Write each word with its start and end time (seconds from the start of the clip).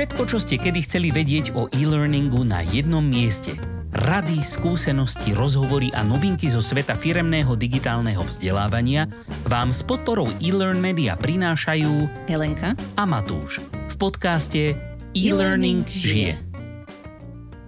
Všetko, 0.00 0.24
čo 0.32 0.40
ste 0.40 0.56
kedy 0.56 0.80
chceli 0.88 1.12
vedieť 1.12 1.52
o 1.52 1.68
e-learningu 1.76 2.40
na 2.40 2.64
jednom 2.64 3.04
mieste. 3.04 3.52
Rady, 3.92 4.40
skúsenosti, 4.40 5.36
rozhovory 5.36 5.92
a 5.92 6.00
novinky 6.00 6.48
zo 6.48 6.64
sveta 6.64 6.96
firemného 6.96 7.52
digitálneho 7.52 8.24
vzdelávania 8.24 9.12
vám 9.44 9.76
s 9.76 9.84
podporou 9.84 10.24
e-learn 10.40 10.80
media 10.80 11.20
prinášajú 11.20 12.08
Helenka 12.32 12.72
a 12.96 13.04
Matúš 13.04 13.60
v 13.92 13.94
podcaste 14.00 14.72
E-Learning 15.12 15.84
žije. 15.84 16.40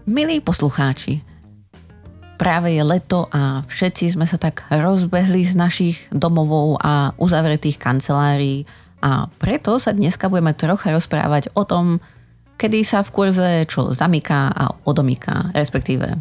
Milí 0.09 0.41
poslucháči, 0.41 1.21
práve 2.41 2.73
je 2.73 2.81
leto 2.81 3.29
a 3.29 3.61
všetci 3.69 4.17
sme 4.17 4.25
sa 4.25 4.41
tak 4.41 4.65
rozbehli 4.73 5.45
z 5.45 5.53
našich 5.53 6.09
domovov 6.09 6.81
a 6.81 7.13
uzavretých 7.21 7.77
kancelárií 7.77 8.65
a 9.03 9.27
preto 9.37 9.77
sa 9.77 9.93
dneska 9.93 10.33
budeme 10.33 10.57
trocha 10.57 10.95
rozprávať 10.95 11.53
o 11.59 11.69
tom, 11.69 12.01
kedy 12.63 12.87
sa 12.87 13.03
v 13.03 13.11
kurze 13.11 13.51
čo 13.67 13.91
zamyká 13.91 14.55
a 14.55 14.71
odomyká, 14.87 15.51
respektíve 15.51 16.15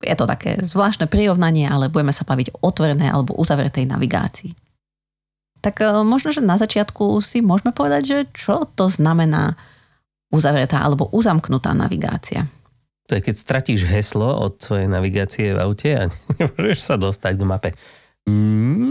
je 0.00 0.16
to 0.16 0.24
také 0.24 0.56
zvláštne 0.60 1.04
prirovnanie, 1.08 1.68
ale 1.68 1.92
budeme 1.92 2.12
sa 2.12 2.24
baviť 2.24 2.56
o 2.56 2.72
otvorenej 2.72 3.12
alebo 3.12 3.36
uzavretej 3.36 3.84
navigácii. 3.84 4.52
Tak 5.60 5.80
e, 5.80 6.04
možno, 6.04 6.32
že 6.32 6.44
na 6.44 6.56
začiatku 6.56 7.20
si 7.20 7.44
môžeme 7.44 7.72
povedať, 7.72 8.02
že 8.04 8.18
čo 8.32 8.64
to 8.68 8.88
znamená 8.88 9.56
uzavretá 10.32 10.80
alebo 10.80 11.08
uzamknutá 11.12 11.72
navigácia. 11.72 12.48
To 13.08 13.16
je, 13.16 13.24
keď 13.24 13.34
stratíš 13.36 13.84
heslo 13.84 14.32
od 14.40 14.60
svojej 14.60 14.88
navigácie 14.88 15.52
v 15.52 15.60
aute 15.60 15.90
a 15.92 16.08
nemôžeš 16.40 16.80
sa 16.80 16.96
dostať 16.96 17.32
k 17.36 17.44
mape. 17.44 17.70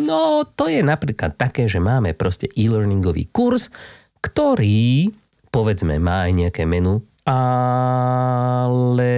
No, 0.05 0.45
to 0.45 0.70
je 0.70 0.85
napríklad 0.85 1.34
také, 1.34 1.65
že 1.65 1.81
máme 1.81 2.13
proste 2.13 2.45
e-learningový 2.53 3.34
kurz, 3.34 3.73
ktorý, 4.21 5.09
povedzme, 5.53 6.02
má 6.02 6.25
aj 6.25 6.34
nejaké 6.34 6.66
menu, 6.66 7.05
ale 7.23 9.13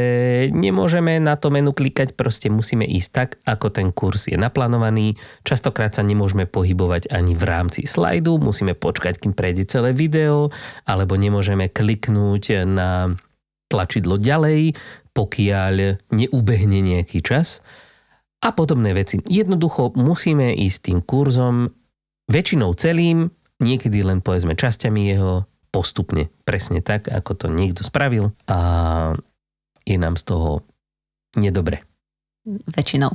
nemôžeme 0.53 1.17
na 1.17 1.33
to 1.41 1.49
menu 1.49 1.73
klikať, 1.73 2.13
proste 2.13 2.53
musíme 2.53 2.85
ísť 2.85 3.09
tak, 3.09 3.29
ako 3.49 3.73
ten 3.73 3.89
kurz 3.89 4.29
je 4.29 4.37
naplánovaný. 4.37 5.17
Častokrát 5.41 5.89
sa 5.89 6.05
nemôžeme 6.05 6.45
pohybovať 6.45 7.09
ani 7.09 7.33
v 7.33 7.43
rámci 7.49 7.89
slajdu, 7.89 8.37
musíme 8.37 8.77
počkať, 8.77 9.17
kým 9.17 9.33
prejde 9.33 9.65
celé 9.65 9.97
video, 9.97 10.53
alebo 10.85 11.17
nemôžeme 11.17 11.65
kliknúť 11.65 12.67
na 12.69 13.09
tlačidlo 13.71 14.21
ďalej, 14.21 14.77
pokiaľ 15.17 16.05
neubehne 16.13 16.85
nejaký 16.85 17.25
čas 17.25 17.65
a 18.45 18.53
podobné 18.53 18.93
veci. 18.93 19.17
Jednoducho 19.25 19.97
musíme 19.97 20.53
ísť 20.53 20.79
tým 20.93 20.99
kurzom 21.01 21.73
väčšinou 22.29 22.77
celým, 22.77 23.33
niekedy 23.57 24.05
len 24.05 24.21
povedzme 24.21 24.53
časťami 24.53 25.01
jeho 25.09 25.49
postupne, 25.75 26.31
presne 26.47 26.79
tak, 26.79 27.11
ako 27.11 27.35
to 27.35 27.47
niekto 27.51 27.83
spravil 27.83 28.31
a 28.47 28.59
je 29.83 29.99
nám 29.99 30.15
z 30.15 30.23
toho 30.23 30.63
nedobre. 31.35 31.83
Väčšinou. 32.47 33.11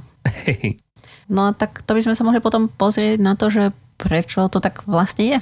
No 1.33 1.49
a 1.49 1.57
tak 1.57 1.81
to 1.87 1.97
by 1.97 2.05
sme 2.05 2.13
sa 2.13 2.27
mohli 2.27 2.45
potom 2.45 2.69
pozrieť 2.69 3.17
na 3.23 3.33
to, 3.39 3.49
že 3.49 3.73
prečo 3.97 4.51
to 4.53 4.61
tak 4.61 4.85
vlastne 4.85 5.25
je. 5.25 5.39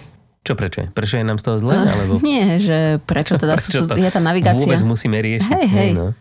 Čo 0.47 0.55
prečo 0.55 0.85
je? 0.85 0.89
Prečo 0.93 1.19
je 1.19 1.25
nám 1.27 1.41
z 1.41 1.45
toho 1.49 1.57
zle? 1.59 1.75
Alebo... 1.75 2.21
Nie, 2.29 2.63
že 2.63 3.03
prečo 3.03 3.35
teda 3.35 3.59
prečo 3.59 3.83
sú, 3.83 3.97
je 3.99 4.11
tá 4.13 4.23
navigácia. 4.23 4.63
Vôbec 4.63 4.85
musíme 4.87 5.19
riešiť. 5.19 5.49
Hej, 5.49 5.67
hej. 5.67 5.91
No. 5.97 6.15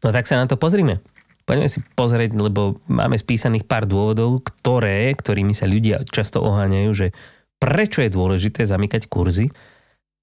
no 0.00 0.08
tak 0.08 0.24
sa 0.24 0.40
na 0.40 0.48
to 0.48 0.56
pozrime. 0.56 1.02
Poďme 1.44 1.66
si 1.66 1.82
pozrieť, 1.98 2.38
lebo 2.38 2.78
máme 2.86 3.18
spísaných 3.18 3.66
pár 3.66 3.84
dôvodov, 3.84 4.46
ktoré, 4.46 5.10
ktorými 5.10 5.50
sa 5.50 5.66
ľudia 5.66 6.06
často 6.06 6.38
oháňajú, 6.40 6.90
že 6.94 7.06
prečo 7.58 8.00
je 8.00 8.14
dôležité 8.14 8.62
zamykať 8.62 9.10
kurzy, 9.10 9.50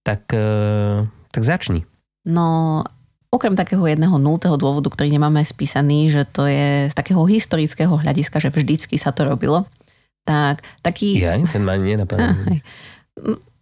tak, 0.07 0.31
e, 0.31 1.03
tak 1.35 1.43
začni. 1.43 1.83
No, 2.23 2.79
okrem 3.27 3.59
takého 3.59 3.83
jedného 3.83 4.15
nultého 4.15 4.55
dôvodu, 4.55 4.87
ktorý 4.87 5.11
nemáme 5.11 5.43
spísaný, 5.43 6.07
že 6.07 6.23
to 6.23 6.47
je 6.47 6.87
z 6.87 6.95
takého 6.95 7.19
historického 7.27 7.91
hľadiska, 7.91 8.39
že 8.39 8.47
vždycky 8.47 8.95
sa 8.95 9.11
to 9.11 9.27
robilo, 9.27 9.67
tak 10.23 10.63
taký... 10.79 11.19
Ja, 11.19 11.35
ten 11.43 11.67
ma 11.67 11.75
nenapadá. 11.75 12.31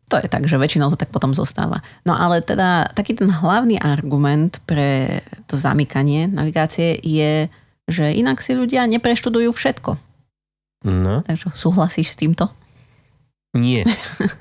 To 0.06 0.22
je 0.22 0.30
tak, 0.30 0.46
že 0.46 0.62
väčšinou 0.62 0.94
to 0.94 1.02
tak 1.02 1.10
potom 1.10 1.34
zostáva. 1.34 1.82
No 2.06 2.14
ale 2.14 2.38
teda 2.38 2.94
taký 2.94 3.18
ten 3.18 3.26
hlavný 3.26 3.82
argument 3.82 4.62
pre 4.70 5.26
to 5.50 5.58
zamykanie 5.58 6.30
navigácie 6.30 7.02
je, 7.02 7.50
že 7.90 8.14
inak 8.14 8.38
si 8.38 8.54
ľudia 8.54 8.86
nepreštudujú 8.86 9.50
všetko. 9.50 9.98
No. 10.86 11.26
Takže 11.26 11.50
súhlasíš 11.58 12.14
s 12.14 12.22
týmto? 12.22 12.54
Nie. 13.58 13.82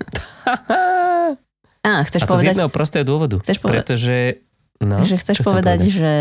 Á, 1.84 2.00
chceš 2.08 2.24
A 2.24 2.26
to 2.26 2.32
povedať... 2.34 2.44
z 2.48 2.50
jedného 2.56 2.72
prostého 2.72 3.04
dôvodu. 3.04 3.36
Chceš 3.44 3.60
povedať, 3.60 3.84
Pretože... 3.84 4.16
No, 4.80 5.04
že 5.04 5.20
chceš 5.20 5.44
povedať, 5.44 5.84
povedať, 5.84 5.92
že 5.92 6.12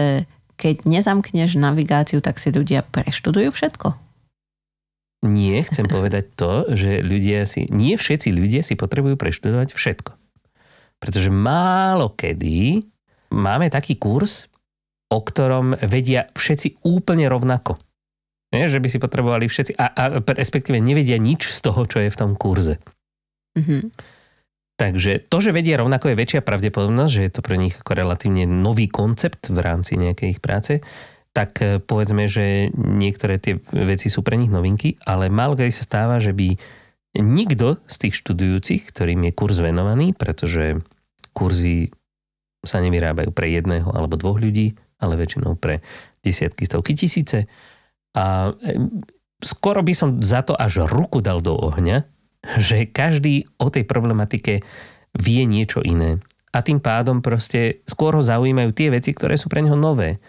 keď 0.60 0.76
nezamkneš 0.86 1.58
navigáciu, 1.58 2.20
tak 2.20 2.38
si 2.38 2.52
ľudia 2.52 2.84
preštudujú 2.84 3.50
všetko? 3.50 3.96
Nie, 5.24 5.64
chcem 5.64 5.88
povedať 5.88 6.36
to, 6.36 6.68
že 6.76 7.00
ľudia 7.00 7.48
si... 7.48 7.72
Nie 7.72 7.96
všetci 7.96 8.36
ľudia 8.36 8.60
si 8.60 8.76
potrebujú 8.76 9.16
preštudovať 9.16 9.72
všetko. 9.72 10.12
Pretože 11.00 11.32
málo 11.32 12.12
kedy 12.12 12.84
máme 13.32 13.72
taký 13.72 13.96
kurz, 13.96 14.52
o 15.08 15.24
ktorom 15.24 15.80
vedia 15.80 16.28
všetci 16.36 16.84
úplne 16.84 17.32
rovnako. 17.32 17.80
Nie, 18.52 18.68
že 18.70 18.78
by 18.78 18.88
si 18.92 19.02
potrebovali 19.02 19.48
všetci, 19.48 19.80
a, 19.80 19.88
a 19.90 20.04
respektíve 20.20 20.78
nevedia 20.78 21.18
nič 21.18 21.50
z 21.50 21.60
toho, 21.66 21.88
čo 21.90 22.04
je 22.04 22.12
v 22.12 22.20
tom 22.20 22.36
kurze. 22.36 22.78
Mhm. 23.58 23.90
Takže 24.74 25.30
to, 25.30 25.38
že 25.38 25.54
vedia 25.54 25.78
rovnako 25.78 26.12
je 26.12 26.20
väčšia 26.20 26.42
pravdepodobnosť, 26.42 27.12
že 27.14 27.24
je 27.30 27.32
to 27.32 27.42
pre 27.46 27.62
nich 27.62 27.78
ako 27.78 27.94
relatívne 27.94 28.50
nový 28.50 28.90
koncept 28.90 29.54
v 29.54 29.60
rámci 29.62 30.02
nejakej 30.02 30.38
ich 30.38 30.42
práce, 30.42 30.82
tak 31.34 31.62
e, 31.62 31.78
povedzme, 31.78 32.26
že 32.26 32.74
niektoré 32.74 33.38
tie 33.38 33.62
veci 33.74 34.10
sú 34.10 34.26
pre 34.26 34.38
nich 34.38 34.50
novinky, 34.50 34.98
ale 35.06 35.30
málo 35.30 35.54
kedy 35.54 35.74
sa 35.74 35.86
stáva, 35.86 36.18
že 36.18 36.34
by 36.34 36.58
nikto 37.22 37.78
z 37.86 37.96
tých 38.08 38.18
študujúcich, 38.18 38.90
ktorým 38.90 39.30
je 39.30 39.32
kurz 39.38 39.62
venovaný, 39.62 40.18
pretože 40.18 40.82
kurzy 41.38 41.94
sa 42.66 42.82
nevyrábajú 42.82 43.30
pre 43.30 43.54
jedného 43.54 43.94
alebo 43.94 44.18
dvoch 44.18 44.42
ľudí, 44.42 44.74
ale 44.98 45.20
väčšinou 45.20 45.54
pre 45.60 45.86
desiatky, 46.26 46.66
stovky, 46.66 46.98
tisíce. 46.98 47.46
A 48.18 48.54
e, 48.58 48.78
skoro 49.42 49.86
by 49.86 49.94
som 49.94 50.10
za 50.22 50.42
to 50.46 50.58
až 50.58 50.86
ruku 50.90 51.22
dal 51.22 51.42
do 51.44 51.54
ohňa, 51.54 52.13
že 52.60 52.90
každý 52.92 53.48
o 53.58 53.72
tej 53.72 53.88
problematike 53.88 54.62
vie 55.16 55.44
niečo 55.48 55.80
iné. 55.80 56.20
A 56.54 56.62
tým 56.62 56.78
pádom 56.78 57.24
proste 57.26 57.82
skôr 57.90 58.14
ho 58.14 58.22
zaujímajú 58.22 58.70
tie 58.78 58.94
veci, 58.94 59.16
ktoré 59.16 59.40
sú 59.40 59.50
pre 59.50 59.66
neho 59.66 59.78
nové. 59.78 60.22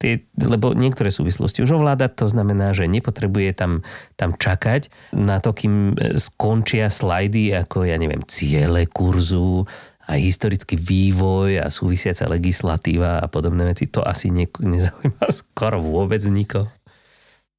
Tie, 0.00 0.24
lebo 0.32 0.72
niektoré 0.72 1.12
súvislosti 1.12 1.60
už 1.60 1.76
ovláda, 1.76 2.08
to 2.08 2.24
znamená, 2.24 2.72
že 2.72 2.88
nepotrebuje 2.88 3.52
tam, 3.52 3.84
tam 4.16 4.32
čakať 4.32 4.88
na 5.12 5.44
to, 5.44 5.52
kým 5.52 5.92
skončia 6.16 6.88
slajdy 6.88 7.52
ako, 7.52 7.84
ja 7.84 8.00
neviem, 8.00 8.24
ciele 8.24 8.88
kurzu 8.88 9.68
a 10.08 10.16
historický 10.16 10.80
vývoj 10.80 11.62
a 11.62 11.66
súvisiaca 11.68 12.32
legislatíva 12.32 13.20
a 13.20 13.26
podobné 13.28 13.68
veci. 13.68 13.92
To 13.92 14.00
asi 14.00 14.32
ne, 14.32 14.48
nezaujíma 14.48 15.28
skoro 15.44 15.84
vôbec 15.84 16.20
nikoho. 16.32 16.72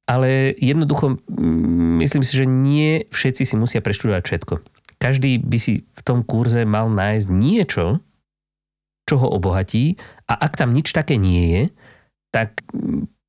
Ale 0.06 0.58
jednoducho 0.58 1.22
myslím 2.02 2.22
si, 2.26 2.32
že 2.34 2.46
nie 2.46 3.06
všetci 3.08 3.46
si 3.46 3.54
musia 3.54 3.78
preštudovať 3.78 4.22
všetko. 4.26 4.54
Každý 4.98 5.42
by 5.42 5.58
si 5.58 5.82
v 5.82 6.02
tom 6.02 6.22
kurze 6.26 6.62
mal 6.66 6.90
nájsť 6.90 7.28
niečo, 7.30 8.02
čo 9.06 9.14
ho 9.18 9.28
obohatí 9.34 9.98
a 10.30 10.38
ak 10.38 10.58
tam 10.58 10.74
nič 10.74 10.94
také 10.94 11.18
nie 11.18 11.44
je, 11.50 11.62
tak 12.30 12.62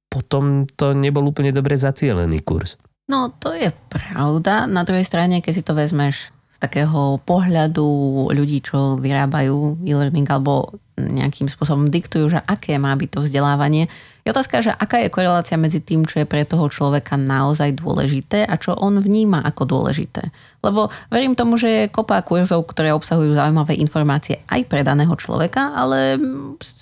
potom 0.10 0.70
to 0.70 0.94
nebol 0.94 1.26
úplne 1.26 1.50
dobre 1.50 1.74
zacielený 1.74 2.46
kurz. 2.46 2.78
No 3.10 3.34
to 3.34 3.58
je 3.58 3.74
pravda. 3.90 4.70
Na 4.70 4.86
druhej 4.86 5.04
strane, 5.04 5.42
keď 5.42 5.54
si 5.54 5.66
to 5.66 5.74
vezmeš 5.74 6.30
takého 6.64 7.20
pohľadu 7.28 7.84
ľudí, 8.32 8.64
čo 8.64 8.96
vyrábajú 8.96 9.84
e-learning 9.84 10.24
alebo 10.32 10.80
nejakým 10.96 11.52
spôsobom 11.52 11.90
diktujú, 11.92 12.38
že 12.38 12.40
aké 12.46 12.80
má 12.80 12.94
byť 12.96 13.10
to 13.10 13.20
vzdelávanie. 13.26 13.90
Je 14.24 14.32
otázka, 14.32 14.64
že 14.64 14.72
aká 14.72 15.02
je 15.04 15.12
korelácia 15.12 15.60
medzi 15.60 15.84
tým, 15.84 16.08
čo 16.08 16.24
je 16.24 16.30
pre 16.30 16.48
toho 16.48 16.70
človeka 16.72 17.20
naozaj 17.20 17.76
dôležité 17.76 18.48
a 18.48 18.56
čo 18.56 18.78
on 18.78 19.02
vníma 19.02 19.44
ako 19.44 19.68
dôležité. 19.68 20.32
Lebo 20.64 20.94
verím 21.12 21.36
tomu, 21.36 21.60
že 21.60 21.68
je 21.68 21.92
kopa 21.92 22.22
kurzov, 22.24 22.64
ktoré 22.70 22.96
obsahujú 22.96 23.36
zaujímavé 23.36 23.76
informácie 23.82 24.46
aj 24.48 24.70
pre 24.70 24.86
daného 24.86 25.12
človeka, 25.20 25.76
ale 25.76 26.22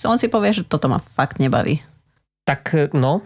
on 0.06 0.16
si 0.20 0.28
povie, 0.28 0.54
že 0.54 0.68
toto 0.68 0.86
ma 0.86 1.02
fakt 1.02 1.40
nebaví. 1.42 1.82
Tak 2.46 2.94
no, 2.94 3.24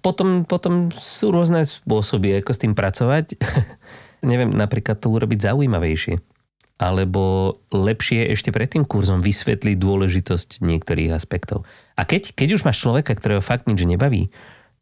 potom, 0.00 0.46
potom 0.46 0.88
sú 0.94 1.34
rôzne 1.34 1.66
spôsoby, 1.66 2.40
ako 2.40 2.50
s 2.54 2.62
tým 2.62 2.72
pracovať. 2.78 3.26
Neviem, 4.24 4.50
napríklad 4.50 4.98
to 4.98 5.10
urobiť 5.12 5.52
zaujímavejšie 5.52 6.16
alebo 6.78 7.58
lepšie 7.74 8.30
ešte 8.30 8.54
pred 8.54 8.70
tým 8.70 8.86
kurzom 8.86 9.18
vysvetliť 9.18 9.76
dôležitosť 9.82 10.62
niektorých 10.62 11.10
aspektov. 11.10 11.66
A 11.98 12.06
keď, 12.06 12.38
keď 12.38 12.54
už 12.54 12.62
máš 12.62 12.86
človeka, 12.86 13.18
ktorého 13.18 13.42
fakt 13.42 13.66
nič 13.66 13.82
nebaví, 13.82 14.30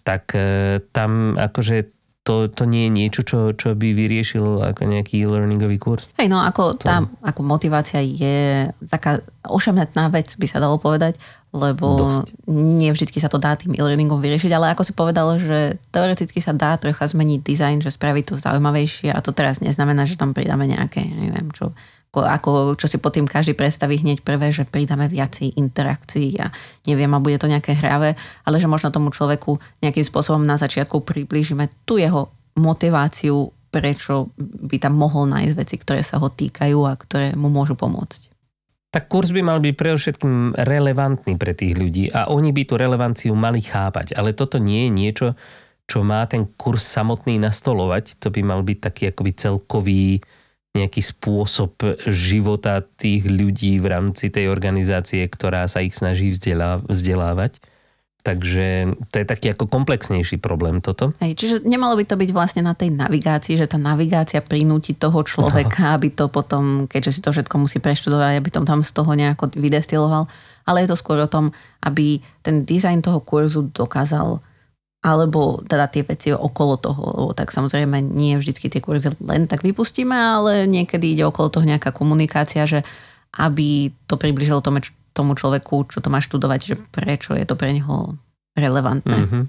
tak 0.04 0.36
e, 0.36 0.84
tam 0.92 1.40
akože 1.40 1.96
to, 2.26 2.50
to 2.50 2.66
nie 2.66 2.90
je 2.90 2.92
niečo, 2.92 3.20
čo, 3.22 3.38
čo 3.54 3.78
by 3.78 3.94
vyriešil 3.94 4.58
ako 4.74 4.82
nejaký 4.82 5.22
e-learningový 5.22 5.78
kurz? 5.78 6.10
Hej, 6.18 6.26
no 6.26 6.42
ako 6.42 6.74
tá 6.74 7.06
ako 7.22 7.40
motivácia 7.46 8.02
je 8.02 8.66
taká 8.90 9.22
ošemetná 9.46 10.10
vec, 10.10 10.34
by 10.34 10.46
sa 10.50 10.58
dalo 10.58 10.76
povedať, 10.82 11.22
lebo 11.56 11.86
Dosť. 11.96 12.26
nie 12.52 12.92
vždy 12.92 13.16
sa 13.16 13.32
to 13.32 13.40
dá 13.40 13.56
tým 13.56 13.72
e-learningom 13.72 14.20
vyriešiť, 14.20 14.52
ale 14.52 14.76
ako 14.76 14.84
si 14.84 14.92
povedal, 14.92 15.40
že 15.40 15.80
teoreticky 15.88 16.44
sa 16.44 16.52
dá 16.52 16.76
trocha 16.76 17.08
zmeniť 17.08 17.40
dizajn, 17.40 17.78
že 17.80 17.90
spraviť 17.90 18.24
to 18.28 18.34
zaujímavejšie 18.36 19.10
a 19.10 19.24
to 19.24 19.32
teraz 19.32 19.64
neznamená, 19.64 20.04
že 20.04 20.20
tam 20.20 20.36
pridáme 20.36 20.68
nejaké, 20.68 21.00
neviem 21.00 21.48
čo, 21.56 21.72
ako, 22.16 22.20
ako 22.24 22.50
čo 22.80 22.86
si 22.88 22.96
pod 22.96 23.12
tým 23.12 23.28
každý 23.28 23.52
predstaví 23.52 24.00
hneď 24.00 24.24
prvé, 24.24 24.48
že 24.48 24.64
pridáme 24.64 25.04
viacej 25.04 25.60
interakcií 25.60 26.40
a 26.40 26.48
neviem, 26.88 27.12
a 27.12 27.20
bude 27.20 27.36
to 27.36 27.50
nejaké 27.50 27.76
hravé, 27.76 28.16
ale 28.48 28.56
že 28.56 28.70
možno 28.70 28.88
tomu 28.88 29.12
človeku 29.12 29.60
nejakým 29.84 30.04
spôsobom 30.04 30.40
na 30.40 30.56
začiatku 30.56 31.04
priblížime 31.04 31.68
tú 31.84 32.00
jeho 32.00 32.32
motiváciu, 32.56 33.52
prečo 33.68 34.32
by 34.40 34.80
tam 34.80 34.96
mohol 34.96 35.28
nájsť 35.28 35.54
veci, 35.60 35.76
ktoré 35.76 36.00
sa 36.00 36.16
ho 36.16 36.32
týkajú 36.32 36.78
a 36.88 36.96
ktoré 36.96 37.36
mu 37.36 37.52
môžu 37.52 37.76
pomôcť. 37.76 38.35
Tak 38.94 39.12
kurz 39.12 39.34
by 39.34 39.42
mal 39.44 39.58
byť 39.60 39.74
všetkým 39.76 40.56
relevantný 40.56 41.36
pre 41.36 41.52
tých 41.52 41.76
ľudí 41.76 42.08
a 42.08 42.32
oni 42.32 42.54
by 42.54 42.62
tú 42.64 42.74
relevanciu 42.80 43.34
mali 43.36 43.60
chápať. 43.60 44.16
Ale 44.16 44.32
toto 44.32 44.56
nie 44.56 44.88
je 44.88 44.90
niečo, 44.90 45.28
čo 45.86 46.02
má 46.02 46.24
ten 46.26 46.48
kurz 46.58 46.86
samotný 46.86 47.38
nastolovať. 47.38 48.18
To 48.22 48.32
by 48.32 48.40
mal 48.46 48.62
byť 48.64 48.78
taký 48.80 49.02
akoby 49.12 49.32
celkový 49.36 50.06
nejaký 50.76 51.00
spôsob 51.00 51.80
života 52.08 52.84
tých 52.84 53.24
ľudí 53.24 53.80
v 53.80 53.86
rámci 53.90 54.28
tej 54.28 54.52
organizácie, 54.52 55.24
ktorá 55.24 55.64
sa 55.70 55.80
ich 55.80 55.96
snaží 55.96 56.28
vzdelávať. 56.30 57.58
Takže 58.26 58.90
to 59.14 59.22
je 59.22 59.26
taký 59.26 59.54
ako 59.54 59.70
komplexnejší 59.70 60.42
problém 60.42 60.82
toto. 60.82 61.14
Hej, 61.22 61.38
čiže 61.38 61.54
nemalo 61.62 61.94
by 61.94 62.10
to 62.10 62.18
byť 62.18 62.30
vlastne 62.34 62.66
na 62.66 62.74
tej 62.74 62.90
navigácii, 62.90 63.54
že 63.54 63.70
tá 63.70 63.78
navigácia 63.78 64.42
prinúti 64.42 64.98
toho 64.98 65.22
človeka, 65.22 65.94
no. 65.94 65.94
aby 65.94 66.10
to 66.10 66.26
potom, 66.26 66.90
keďže 66.90 67.14
si 67.14 67.20
to 67.22 67.30
všetko 67.30 67.54
musí 67.54 67.78
preštudovať, 67.78 68.42
aby 68.42 68.50
tom 68.50 68.66
tam 68.66 68.82
z 68.82 68.90
toho 68.90 69.14
nejako 69.14 69.54
vydestiloval. 69.54 70.26
Ale 70.66 70.82
je 70.82 70.90
to 70.90 70.98
skôr 70.98 71.22
o 71.22 71.30
tom, 71.30 71.54
aby 71.86 72.18
ten 72.42 72.66
dizajn 72.66 73.06
toho 73.06 73.22
kurzu 73.22 73.70
dokázal 73.70 74.42
alebo 75.06 75.62
teda 75.62 75.86
tie 75.86 76.02
veci 76.02 76.34
okolo 76.34 76.74
toho, 76.82 77.02
lebo 77.14 77.30
tak 77.30 77.54
samozrejme 77.54 78.02
nie 78.02 78.34
vždy 78.34 78.52
tie 78.58 78.82
kurzy 78.82 79.14
len 79.22 79.46
tak 79.46 79.62
vypustíme, 79.62 80.10
ale 80.10 80.66
niekedy 80.66 81.14
ide 81.14 81.22
okolo 81.22 81.46
toho 81.46 81.62
nejaká 81.62 81.94
komunikácia, 81.94 82.66
že 82.66 82.82
aby 83.38 83.94
to 84.10 84.18
približilo 84.18 84.58
tomu, 84.58 84.82
tomu 85.16 85.32
človeku, 85.32 85.88
čo 85.88 86.04
to 86.04 86.12
má 86.12 86.20
študovať, 86.20 86.60
že 86.60 86.74
prečo 86.92 87.32
je 87.32 87.48
to 87.48 87.56
pre 87.56 87.72
neho 87.72 88.12
relevantné. 88.52 89.16
Mm-hmm. 89.16 89.44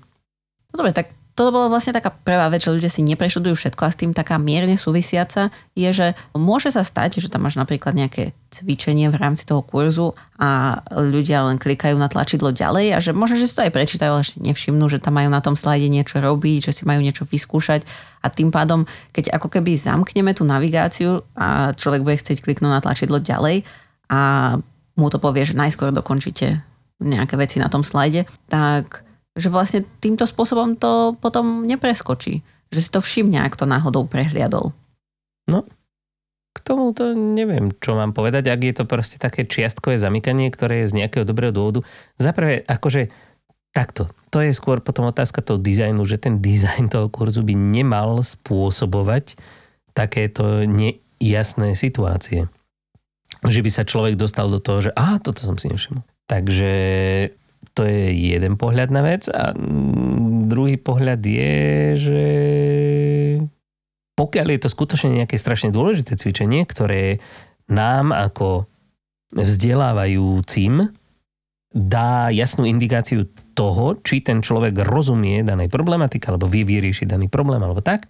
No 0.71 0.73
dobre, 0.79 0.95
tak 0.95 1.11
to 1.37 1.53
bola 1.53 1.69
vlastne 1.69 1.93
taká 1.93 2.09
prvá 2.09 2.49
vec, 2.49 2.65
že 2.65 2.73
ľudia 2.73 2.89
si 2.89 3.05
nepreštudujú 3.05 3.53
všetko 3.53 3.81
a 3.85 3.93
s 3.93 3.99
tým 4.01 4.09
taká 4.09 4.41
mierne 4.41 4.73
súvisiaca 4.73 5.53
je, 5.77 5.85
že 5.93 6.07
môže 6.33 6.73
sa 6.73 6.81
stať, 6.81 7.21
že 7.21 7.29
tam 7.29 7.45
máš 7.45 7.61
napríklad 7.61 7.93
nejaké 7.93 8.33
cvičenie 8.49 9.05
v 9.13 9.21
rámci 9.21 9.45
toho 9.45 9.61
kurzu 9.61 10.17
a 10.41 10.81
ľudia 10.89 11.45
len 11.45 11.61
klikajú 11.61 11.93
na 11.93 12.09
tlačidlo 12.09 12.49
ďalej 12.49 12.85
a 12.89 12.97
že 12.97 13.13
možno, 13.13 13.37
že 13.37 13.45
si 13.45 13.53
to 13.53 13.61
aj 13.61 13.69
prečítajú, 13.69 14.17
ale 14.17 14.25
ešte 14.25 14.41
nevšimnú, 14.41 14.89
že 14.89 14.97
tam 14.97 15.13
majú 15.13 15.29
na 15.29 15.37
tom 15.45 15.53
slajde 15.53 15.93
niečo 15.93 16.17
robiť, 16.17 16.73
že 16.73 16.81
si 16.81 16.83
majú 16.89 17.05
niečo 17.05 17.29
vyskúšať 17.29 17.85
a 18.25 18.33
tým 18.33 18.49
pádom, 18.49 18.89
keď 19.13 19.37
ako 19.37 19.53
keby 19.53 19.77
zamkneme 19.77 20.33
tú 20.33 20.41
navigáciu 20.41 21.21
a 21.37 21.69
človek 21.77 22.01
bude 22.01 22.17
chcieť 22.17 22.41
kliknúť 22.41 22.71
na 22.73 22.81
tlačidlo 22.81 23.21
ďalej 23.21 23.61
a 24.09 24.57
mu 24.97 25.07
to 25.13 25.21
povie, 25.21 25.45
že 25.45 25.55
najskôr 25.55 25.93
dokončíte 25.93 26.65
nejaké 26.97 27.37
veci 27.37 27.61
na 27.61 27.69
tom 27.69 27.85
slajde, 27.85 28.25
tak 28.49 29.05
že 29.37 29.53
vlastne 29.53 29.85
týmto 30.01 30.25
spôsobom 30.25 30.73
to 30.75 31.13
potom 31.21 31.63
nepreskočí. 31.63 32.41
Že 32.73 32.79
si 32.81 32.89
to 32.89 32.99
všimne, 32.99 33.45
ak 33.45 33.53
to 33.53 33.69
náhodou 33.69 34.09
prehliadol. 34.09 34.73
No, 35.45 35.63
k 36.57 36.59
tomu 36.65 36.89
to 36.91 37.13
neviem, 37.13 37.69
čo 37.77 37.93
mám 37.93 38.17
povedať, 38.17 38.49
ak 38.49 38.61
je 38.65 38.73
to 38.73 38.83
proste 38.89 39.21
také 39.21 39.45
čiastkové 39.45 40.01
zamykanie, 40.01 40.49
ktoré 40.49 40.83
je 40.83 40.89
z 40.91 40.97
nejakého 41.05 41.23
dobrého 41.23 41.53
dôvodu. 41.53 41.85
Zaprvé, 42.17 42.65
akože 42.65 43.13
takto, 43.71 44.09
to 44.33 44.41
je 44.41 44.57
skôr 44.57 44.81
potom 44.81 45.05
otázka 45.05 45.45
toho 45.45 45.61
dizajnu, 45.61 46.01
že 46.09 46.17
ten 46.17 46.41
dizajn 46.41 46.89
toho 46.89 47.07
kurzu 47.13 47.45
by 47.45 47.53
nemal 47.53 48.25
spôsobovať 48.25 49.37
takéto 49.93 50.65
nejasné 50.65 51.77
situácie 51.77 52.49
že 53.45 53.61
by 53.61 53.69
sa 53.69 53.83
človek 53.85 54.17
dostal 54.17 54.49
do 54.49 54.57
toho, 54.57 54.89
že 54.89 54.91
a 54.97 55.21
toto 55.21 55.45
som 55.45 55.59
si 55.61 55.69
nevšimol. 55.69 56.01
Takže 56.25 56.71
to 57.77 57.85
je 57.85 58.09
jeden 58.33 58.57
pohľad 58.57 58.89
na 58.89 59.05
vec 59.05 59.29
a 59.29 59.53
druhý 60.49 60.81
pohľad 60.81 61.21
je, 61.21 61.55
že 61.97 62.25
pokiaľ 64.17 64.47
je 64.49 64.59
to 64.65 64.73
skutočne 64.73 65.21
nejaké 65.21 65.37
strašne 65.37 65.69
dôležité 65.69 66.17
cvičenie, 66.17 66.65
ktoré 66.65 67.21
nám 67.69 68.09
ako 68.09 68.65
vzdelávajúcim 69.29 70.89
dá 71.77 72.33
jasnú 72.33 72.65
indikáciu 72.65 73.29
toho, 73.53 73.93
či 74.01 74.25
ten 74.25 74.41
človek 74.41 74.81
rozumie 74.81 75.45
danej 75.45 75.69
problematike 75.69 76.25
alebo 76.25 76.49
vie 76.49 76.65
vyriešiť 76.65 77.05
daný 77.05 77.29
problém 77.29 77.61
alebo 77.61 77.85
tak, 77.85 78.09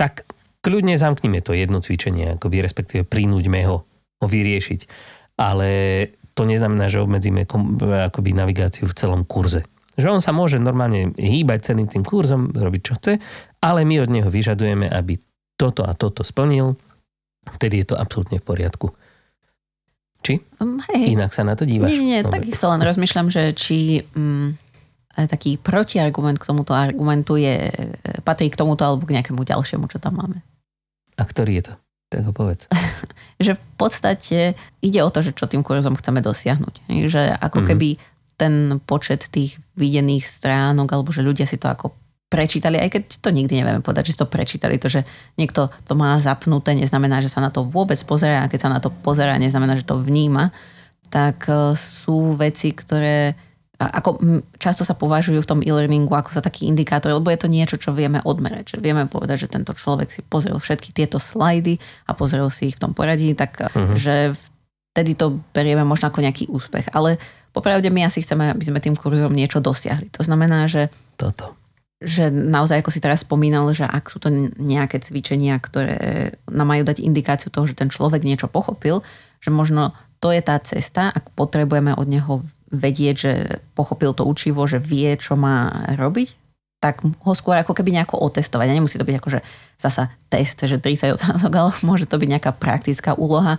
tak 0.00 0.24
kľudne 0.64 0.96
zamknime 0.96 1.44
to 1.44 1.52
jedno 1.52 1.84
cvičenie, 1.84 2.40
akoby 2.40 2.64
respektíve 2.64 3.02
prinúďme 3.04 3.60
ho 3.68 3.84
vyriešiť. 4.26 4.80
Ale 5.38 5.68
to 6.34 6.42
neznamená, 6.46 6.90
že 6.90 7.02
obmedzíme 7.02 7.46
akoby 8.10 8.30
navigáciu 8.34 8.90
v 8.90 8.96
celom 8.96 9.22
kurze. 9.22 9.62
Že 9.94 10.18
on 10.18 10.20
sa 10.22 10.34
môže 10.34 10.58
normálne 10.58 11.14
hýbať 11.14 11.70
celým 11.70 11.86
tým 11.86 12.02
kurzom, 12.02 12.50
robiť 12.50 12.82
čo 12.82 12.94
chce, 12.98 13.12
ale 13.62 13.86
my 13.86 14.02
od 14.02 14.10
neho 14.10 14.26
vyžadujeme, 14.26 14.90
aby 14.90 15.22
toto 15.54 15.86
a 15.86 15.94
toto 15.94 16.26
splnil, 16.26 16.74
vtedy 17.46 17.86
je 17.86 17.94
to 17.94 17.96
absolútne 17.98 18.42
v 18.42 18.44
poriadku. 18.44 18.90
Či? 20.24 20.42
Um, 20.58 20.82
hej. 20.90 21.14
Inak 21.14 21.30
sa 21.30 21.46
na 21.46 21.54
to 21.54 21.62
dívaš? 21.62 21.94
Nie, 21.94 22.00
nie, 22.00 22.18
nie 22.18 22.26
takisto 22.26 22.66
len 22.72 22.82
rozmýšľam, 22.82 23.28
že 23.30 23.54
či 23.54 24.02
um, 24.18 24.56
taký 25.14 25.62
protiargument 25.62 26.42
k 26.42 26.48
tomuto 26.48 26.74
argumentu 26.74 27.38
je, 27.38 27.70
patrí 28.26 28.50
k 28.50 28.58
tomuto 28.58 28.82
alebo 28.82 29.06
k 29.06 29.14
nejakému 29.20 29.46
ďalšiemu, 29.46 29.86
čo 29.86 30.02
tam 30.02 30.18
máme. 30.18 30.42
A 31.14 31.22
ktorý 31.22 31.62
je 31.62 31.64
to? 31.70 31.74
Tak 32.14 32.30
ho 32.30 32.32
povedz. 32.32 32.70
že 33.44 33.58
v 33.58 33.62
podstate 33.74 34.38
ide 34.78 35.00
o 35.02 35.10
to, 35.10 35.18
že 35.26 35.34
čo 35.34 35.50
tým 35.50 35.66
kurzom 35.66 35.98
chceme 35.98 36.22
dosiahnuť. 36.22 36.86
Že 37.10 37.34
ako 37.42 37.58
mm-hmm. 37.58 37.68
keby 37.74 37.88
ten 38.38 38.78
počet 38.82 39.26
tých 39.30 39.58
videných 39.74 40.22
stránok, 40.22 40.90
alebo 40.94 41.10
že 41.10 41.26
ľudia 41.26 41.46
si 41.46 41.58
to 41.58 41.66
ako 41.66 41.94
prečítali, 42.30 42.82
aj 42.82 42.90
keď 42.90 43.02
to 43.22 43.30
nikdy 43.30 43.62
nevieme 43.62 43.78
povedať, 43.78 44.10
že 44.10 44.12
si 44.14 44.20
to 44.22 44.30
prečítali. 44.30 44.74
To, 44.82 44.90
že 44.90 45.06
niekto 45.38 45.70
to 45.86 45.94
má 45.94 46.18
zapnuté, 46.18 46.74
neznamená, 46.74 47.22
že 47.22 47.30
sa 47.30 47.38
na 47.38 47.54
to 47.54 47.62
vôbec 47.62 47.98
pozerá 48.02 48.42
a 48.42 48.50
keď 48.50 48.60
sa 48.66 48.70
na 48.74 48.82
to 48.82 48.90
pozerá, 48.90 49.38
neznamená, 49.38 49.78
že 49.78 49.86
to 49.86 49.98
vníma. 49.98 50.50
Tak 51.14 51.46
e, 51.46 51.78
sú 51.78 52.34
veci, 52.34 52.74
ktoré 52.74 53.38
ako 53.90 54.20
často 54.56 54.86
sa 54.86 54.94
považujú 54.94 55.42
v 55.42 55.48
tom 55.48 55.60
e-learningu 55.60 56.12
ako 56.12 56.32
za 56.32 56.42
taký 56.44 56.70
indikátor, 56.70 57.12
lebo 57.12 57.28
je 57.28 57.40
to 57.40 57.48
niečo, 57.48 57.76
čo 57.76 57.90
vieme 57.92 58.22
odmerať. 58.22 58.76
Že 58.76 58.78
vieme 58.80 59.04
povedať, 59.10 59.48
že 59.48 59.52
tento 59.52 59.74
človek 59.74 60.08
si 60.12 60.20
pozrel 60.22 60.56
všetky 60.56 60.94
tieto 60.94 61.18
slajdy 61.20 61.76
a 62.08 62.16
pozrel 62.16 62.48
si 62.48 62.72
ich 62.72 62.76
v 62.76 62.82
tom 62.88 62.92
poradí, 62.92 63.34
tak 63.34 63.60
uh-huh. 63.60 63.96
že 63.98 64.32
vtedy 64.94 65.18
to 65.18 65.42
berieme 65.50 65.82
možno 65.82 66.08
ako 66.08 66.22
nejaký 66.22 66.46
úspech. 66.46 66.92
Ale 66.94 67.18
popravde 67.50 67.90
my 67.90 68.06
asi 68.06 68.22
chceme, 68.22 68.54
aby 68.54 68.64
sme 68.64 68.78
tým 68.78 68.94
kurzom 68.94 69.34
niečo 69.34 69.58
dosiahli. 69.58 70.08
To 70.14 70.22
znamená, 70.22 70.70
že 70.70 70.88
toto 71.18 71.58
že 72.04 72.28
naozaj, 72.28 72.84
ako 72.84 72.92
si 72.92 73.00
teraz 73.00 73.24
spomínal, 73.24 73.64
že 73.72 73.88
ak 73.88 74.12
sú 74.12 74.20
to 74.20 74.28
nejaké 74.60 75.00
cvičenia, 75.00 75.56
ktoré 75.56 76.36
nám 76.52 76.68
majú 76.68 76.84
dať 76.84 77.00
indikáciu 77.00 77.48
toho, 77.48 77.64
že 77.64 77.78
ten 77.78 77.88
človek 77.88 78.20
niečo 78.20 78.44
pochopil, 78.44 79.00
že 79.40 79.48
možno 79.48 79.96
to 80.20 80.28
je 80.28 80.44
tá 80.44 80.60
cesta, 80.60 81.08
ak 81.12 81.32
potrebujeme 81.32 81.96
od 81.96 82.04
neho 82.08 82.44
vedieť, 82.70 83.14
že 83.16 83.32
pochopil 83.76 84.12
to 84.16 84.24
učivo, 84.24 84.64
že 84.64 84.80
vie, 84.80 85.12
čo 85.20 85.36
má 85.36 85.88
robiť, 85.96 86.36
tak 86.84 87.00
ho 87.00 87.32
skôr 87.32 87.56
ako 87.56 87.72
keby 87.72 87.96
nejako 87.96 88.20
otestovať. 88.20 88.68
A 88.68 88.76
nemusí 88.76 89.00
to 89.00 89.08
byť 89.08 89.16
akože 89.16 89.40
zasa 89.80 90.12
test, 90.28 90.60
že 90.60 90.76
30 90.76 91.16
otázok, 91.16 91.52
ale 91.60 91.70
môže 91.80 92.04
to 92.04 92.20
byť 92.20 92.28
nejaká 92.28 92.52
praktická 92.52 93.16
úloha 93.16 93.56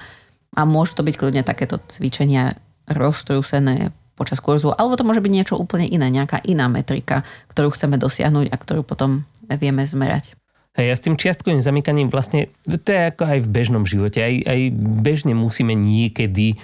a 0.56 0.62
môžu 0.64 1.02
to 1.02 1.04
byť 1.04 1.16
kľudne 1.18 1.42
takéto 1.42 1.82
cvičenia 1.90 2.56
roztrúsené 2.86 3.90
počas 4.16 4.40
kurzu, 4.40 4.72
alebo 4.72 4.96
to 4.96 5.04
môže 5.04 5.20
byť 5.20 5.34
niečo 5.34 5.60
úplne 5.60 5.84
iné, 5.92 6.08
nejaká 6.08 6.40
iná 6.48 6.72
metrika, 6.72 7.28
ktorú 7.52 7.76
chceme 7.76 8.00
dosiahnuť 8.00 8.48
a 8.48 8.56
ktorú 8.56 8.88
potom 8.88 9.28
vieme 9.44 9.84
zmerať. 9.84 10.40
Hej, 10.76 10.88
ja 10.92 10.96
s 10.96 11.04
tým 11.04 11.16
čiastkovým 11.16 11.64
zamykaním 11.64 12.08
vlastne, 12.12 12.52
to 12.68 12.90
je 12.92 13.12
ako 13.12 13.24
aj 13.28 13.40
v 13.44 13.52
bežnom 13.52 13.84
živote, 13.88 14.20
aj, 14.20 14.36
aj 14.44 14.60
bežne 15.04 15.32
musíme 15.36 15.72
niekedy 15.72 16.60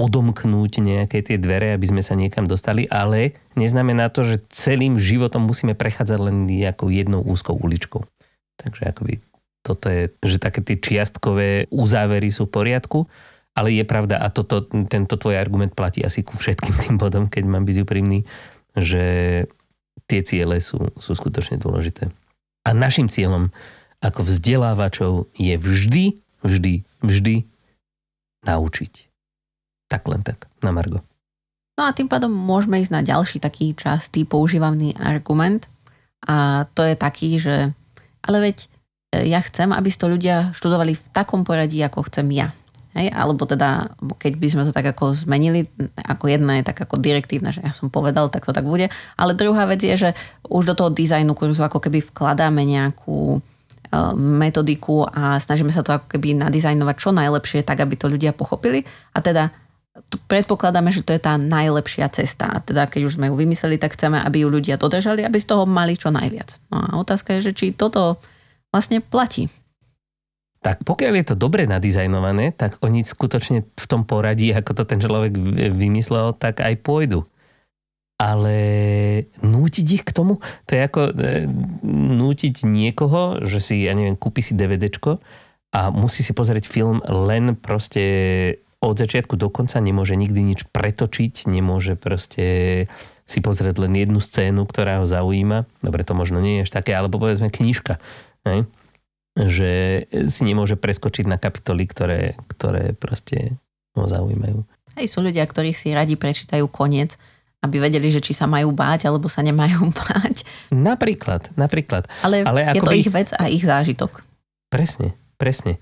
odomknúť 0.00 0.80
nejaké 0.80 1.20
tie 1.20 1.36
dvere, 1.36 1.76
aby 1.76 1.92
sme 1.92 2.00
sa 2.00 2.16
niekam 2.16 2.48
dostali, 2.48 2.88
ale 2.88 3.36
neznamená 3.52 4.08
to, 4.08 4.24
že 4.24 4.40
celým 4.48 4.96
životom 4.96 5.44
musíme 5.44 5.76
prechádzať 5.76 6.18
len 6.18 6.48
nejakou 6.48 6.88
jednou 6.88 7.20
úzkou 7.20 7.52
uličkou. 7.52 8.00
Takže 8.56 8.88
akoby 8.88 9.20
toto 9.60 9.92
je, 9.92 10.08
že 10.24 10.40
také 10.40 10.64
tie 10.64 10.80
čiastkové 10.80 11.68
uzávery 11.68 12.32
sú 12.32 12.48
v 12.48 12.54
poriadku, 12.56 13.04
ale 13.52 13.76
je 13.76 13.84
pravda, 13.84 14.16
a 14.16 14.32
toto, 14.32 14.64
tento 14.64 15.20
tvoj 15.20 15.36
argument 15.36 15.76
platí 15.76 16.00
asi 16.00 16.24
ku 16.24 16.32
všetkým 16.32 16.74
tým 16.80 16.96
bodom, 16.96 17.28
keď 17.28 17.44
mám 17.44 17.68
byť 17.68 17.76
úprimný, 17.84 18.24
že 18.72 19.04
tie 20.08 20.20
ciele 20.24 20.64
sú, 20.64 20.80
sú 20.96 21.12
skutočne 21.12 21.60
dôležité. 21.60 22.08
A 22.64 22.70
našim 22.72 23.12
cieľom 23.12 23.52
ako 24.00 24.24
vzdelávačov 24.24 25.12
je 25.36 25.60
vždy, 25.60 26.16
vždy, 26.40 26.88
vždy 27.04 27.36
naučiť. 28.48 29.09
Tak 29.90 30.06
len 30.06 30.22
tak, 30.22 30.46
na 30.62 30.70
Margo. 30.70 31.02
No 31.74 31.88
a 31.88 31.96
tým 31.96 32.06
pádom 32.06 32.30
môžeme 32.30 32.78
ísť 32.78 32.92
na 32.94 33.02
ďalší 33.02 33.42
taký 33.42 33.74
častý 33.74 34.22
používaný 34.22 34.94
argument 34.94 35.66
a 36.22 36.68
to 36.76 36.84
je 36.84 36.94
taký, 36.94 37.40
že 37.40 37.72
ale 38.20 38.36
veď 38.52 38.56
e, 39.16 39.32
ja 39.32 39.40
chcem, 39.40 39.72
aby 39.72 39.88
to 39.88 40.06
ľudia 40.06 40.52
študovali 40.52 40.92
v 40.92 41.06
takom 41.16 41.40
poradí, 41.40 41.80
ako 41.80 42.04
chcem 42.12 42.28
ja. 42.36 42.52
Hej? 42.92 43.08
Alebo 43.14 43.48
teda, 43.48 43.96
keď 44.20 44.32
by 44.36 44.46
sme 44.52 44.62
to 44.68 44.76
tak 44.76 44.92
ako 44.92 45.16
zmenili, 45.16 45.72
ako 45.96 46.28
jedna 46.28 46.60
je 46.60 46.68
tak 46.68 46.84
ako 46.84 47.00
direktívna, 47.00 47.54
že 47.54 47.64
ja 47.64 47.72
som 47.72 47.88
povedal, 47.88 48.28
tak 48.28 48.44
to 48.44 48.52
tak 48.52 48.66
bude. 48.68 48.92
Ale 49.16 49.32
druhá 49.32 49.64
vec 49.64 49.80
je, 49.80 49.96
že 49.96 50.10
už 50.44 50.68
do 50.68 50.74
toho 50.76 50.90
dizajnu 50.92 51.32
kurzu 51.32 51.64
ako 51.64 51.80
keby 51.80 52.04
vkladáme 52.12 52.60
nejakú 52.60 53.38
e, 53.38 53.98
metodiku 54.20 55.08
a 55.08 55.40
snažíme 55.40 55.72
sa 55.72 55.80
to 55.80 55.96
ako 55.96 56.12
keby 56.12 56.36
nadizajnovať 56.36 56.96
čo 57.00 57.10
najlepšie, 57.16 57.64
tak 57.64 57.80
aby 57.80 57.96
to 57.96 58.12
ľudia 58.12 58.36
pochopili. 58.36 58.84
A 59.16 59.24
teda 59.24 59.48
predpokladáme, 60.30 60.94
že 60.94 61.02
to 61.02 61.10
je 61.10 61.22
tá 61.22 61.34
najlepšia 61.34 62.06
cesta. 62.14 62.62
Teda 62.62 62.86
keď 62.86 63.10
už 63.10 63.18
sme 63.18 63.28
ju 63.28 63.34
vymysleli, 63.34 63.76
tak 63.76 63.98
chceme, 63.98 64.22
aby 64.22 64.46
ju 64.46 64.48
ľudia 64.48 64.78
dodržali, 64.78 65.26
aby 65.26 65.38
z 65.42 65.50
toho 65.50 65.66
mali 65.66 65.98
čo 65.98 66.14
najviac. 66.14 66.62
No 66.70 66.76
a 66.78 66.88
otázka 67.02 67.34
je, 67.38 67.50
že 67.50 67.56
či 67.56 67.66
toto 67.74 68.22
vlastne 68.70 69.02
platí. 69.02 69.50
Tak 70.60 70.84
pokiaľ 70.84 71.12
je 71.16 71.26
to 71.32 71.40
dobre 71.40 71.64
nadizajnované, 71.64 72.52
tak 72.52 72.76
oni 72.84 73.00
skutočne 73.00 73.64
v 73.64 73.86
tom 73.88 74.04
poradí, 74.04 74.52
ako 74.52 74.76
to 74.76 74.84
ten 74.84 75.00
človek 75.00 75.32
vymyslel, 75.72 76.36
tak 76.36 76.60
aj 76.60 76.84
pôjdu. 76.84 77.24
Ale 78.20 78.56
nútiť 79.40 79.86
ich 79.88 80.04
k 80.04 80.12
tomu, 80.12 80.44
to 80.68 80.76
je 80.76 80.84
ako 80.84 81.00
e, 81.08 81.12
nútiť 82.20 82.68
niekoho, 82.68 83.40
že 83.48 83.64
si, 83.64 83.88
ja 83.88 83.96
neviem, 83.96 84.12
kúpi 84.12 84.44
si 84.44 84.52
DVDčko 84.52 85.16
a 85.72 85.88
musí 85.88 86.20
si 86.20 86.36
pozrieť 86.36 86.68
film 86.68 87.00
len 87.08 87.56
proste 87.56 88.04
od 88.80 88.96
začiatku 88.96 89.36
do 89.36 89.52
konca, 89.52 89.76
nemôže 89.76 90.16
nikdy 90.16 90.40
nič 90.40 90.64
pretočiť, 90.72 91.44
nemôže 91.44 92.00
proste 92.00 92.88
si 93.28 93.38
pozrieť 93.44 93.76
len 93.76 93.92
jednu 93.92 94.18
scénu, 94.18 94.64
ktorá 94.64 95.04
ho 95.04 95.06
zaujíma. 95.06 95.68
Dobre, 95.84 96.02
to 96.02 96.16
možno 96.16 96.40
nie 96.40 96.60
je 96.60 96.64
až 96.66 96.70
také, 96.80 96.96
alebo 96.96 97.20
povedzme 97.20 97.52
knižka. 97.52 98.00
Ne? 98.48 98.64
Že 99.36 99.70
si 100.32 100.42
nemôže 100.48 100.80
preskočiť 100.80 101.28
na 101.28 101.36
kapitoly, 101.36 101.84
ktoré, 101.86 102.20
ktoré 102.50 102.96
proste 102.96 103.60
ho 103.94 104.08
zaujímajú. 104.08 104.64
Aj 104.96 105.06
sú 105.06 105.22
ľudia, 105.22 105.44
ktorí 105.44 105.76
si 105.76 105.92
radi 105.92 106.16
prečítajú 106.16 106.64
koniec, 106.66 107.20
aby 107.60 107.84
vedeli, 107.84 108.08
že 108.08 108.24
či 108.24 108.32
sa 108.32 108.48
majú 108.48 108.72
báť, 108.72 109.12
alebo 109.12 109.28
sa 109.28 109.44
nemajú 109.44 109.92
báť. 110.08 110.42
Napríklad, 110.72 111.52
napríklad. 111.54 112.08
Ale, 112.24 112.48
Ale 112.48 112.72
je 112.72 112.80
to 112.80 112.96
ich 112.96 113.12
vec 113.12 113.28
a 113.36 113.46
ich 113.52 113.62
zážitok. 113.62 114.24
Presne, 114.72 115.12
presne 115.36 115.76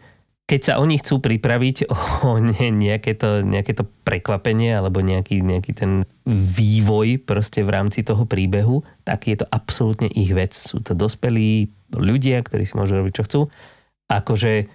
keď 0.48 0.60
sa 0.64 0.74
oni 0.80 0.96
chcú 0.96 1.20
pripraviť 1.20 1.92
o 2.28 2.40
nejaké 2.40 3.12
to, 3.14 3.44
nejaké 3.44 3.76
to 3.76 3.84
prekvapenie 4.08 4.72
alebo 4.72 5.04
nejaký, 5.04 5.44
nejaký 5.44 5.72
ten 5.76 6.08
vývoj 6.24 7.20
proste 7.22 7.60
v 7.60 7.70
rámci 7.70 8.00
toho 8.00 8.24
príbehu, 8.24 8.80
tak 9.04 9.28
je 9.28 9.36
to 9.36 9.46
absolútne 9.52 10.08
ich 10.08 10.32
vec. 10.32 10.56
Sú 10.56 10.80
to 10.80 10.96
dospelí 10.96 11.68
ľudia, 11.92 12.40
ktorí 12.40 12.64
si 12.64 12.74
môžu 12.74 12.96
robiť, 12.96 13.12
čo 13.20 13.26
chcú. 13.28 13.40
Akože 14.08 14.72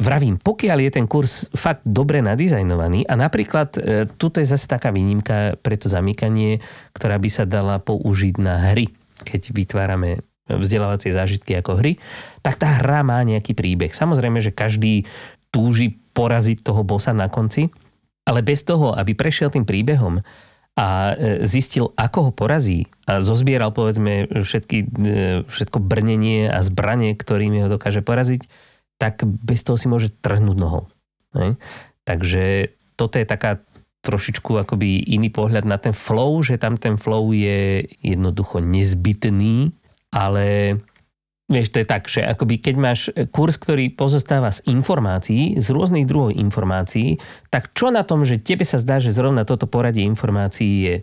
vravím, 0.00 0.40
pokiaľ 0.40 0.88
je 0.88 0.90
ten 0.96 1.04
kurz 1.04 1.52
fakt 1.52 1.84
dobre 1.84 2.24
nadizajnovaný 2.24 3.04
a 3.04 3.14
napríklad 3.20 3.76
e, 3.76 4.08
tuto 4.08 4.40
je 4.40 4.48
zase 4.48 4.64
taká 4.64 4.88
výnimka 4.88 5.60
pre 5.60 5.76
to 5.76 5.92
zamykanie, 5.92 6.64
ktorá 6.96 7.20
by 7.20 7.28
sa 7.28 7.44
dala 7.44 7.76
použiť 7.76 8.34
na 8.40 8.72
hry, 8.72 8.88
keď 9.28 9.52
vytvárame 9.52 10.24
vzdelávacie 10.58 11.14
zážitky 11.14 11.54
ako 11.58 11.78
hry, 11.78 12.00
tak 12.42 12.58
tá 12.58 12.82
hra 12.82 13.06
má 13.06 13.20
nejaký 13.22 13.54
príbeh. 13.54 13.94
Samozrejme, 13.94 14.42
že 14.42 14.50
každý 14.50 15.06
túži 15.54 16.00
poraziť 16.16 16.62
toho 16.66 16.82
bosa 16.82 17.14
na 17.14 17.30
konci, 17.30 17.70
ale 18.26 18.42
bez 18.42 18.62
toho, 18.62 18.94
aby 18.94 19.14
prešiel 19.14 19.50
tým 19.50 19.66
príbehom 19.66 20.22
a 20.78 20.86
e, 21.12 21.44
zistil, 21.44 21.90
ako 21.98 22.30
ho 22.30 22.32
porazí 22.32 22.86
a 23.04 23.18
zozbieral 23.18 23.74
povedzme 23.74 24.30
všetky, 24.30 24.78
e, 24.78 24.86
všetko 25.44 25.78
brnenie 25.82 26.46
a 26.46 26.62
zbranie, 26.62 27.18
ktorými 27.18 27.66
ho 27.66 27.68
dokáže 27.68 28.06
poraziť, 28.06 28.46
tak 29.00 29.24
bez 29.24 29.66
toho 29.66 29.80
si 29.80 29.90
môže 29.90 30.12
trhnúť 30.22 30.56
nohou. 30.56 30.84
Takže 32.04 32.74
toto 32.94 33.16
je 33.16 33.26
taká 33.26 33.62
trošičku 34.00 34.56
akoby 34.56 35.04
iný 35.12 35.28
pohľad 35.28 35.64
na 35.68 35.76
ten 35.76 35.92
flow, 35.92 36.40
že 36.40 36.56
tam 36.56 36.80
ten 36.80 36.96
flow 36.96 37.32
je 37.36 37.84
jednoducho 38.00 38.64
nezbytný 38.64 39.79
ale 40.14 40.78
vieš, 41.50 41.74
to 41.74 41.82
je 41.82 41.86
tak, 41.86 42.06
že 42.06 42.22
akoby 42.22 42.62
keď 42.62 42.74
máš 42.78 43.00
kurz, 43.34 43.58
ktorý 43.58 43.90
pozostáva 43.90 44.54
z 44.54 44.62
informácií, 44.70 45.58
z 45.58 45.66
rôznych 45.74 46.06
druhov 46.06 46.30
informácií, 46.30 47.18
tak 47.50 47.74
čo 47.74 47.90
na 47.90 48.06
tom, 48.06 48.22
že 48.22 48.38
tebe 48.38 48.62
sa 48.62 48.78
zdá, 48.78 49.02
že 49.02 49.10
zrovna 49.10 49.42
toto 49.42 49.66
poradie 49.66 50.06
informácií 50.06 50.72
je 50.86 50.96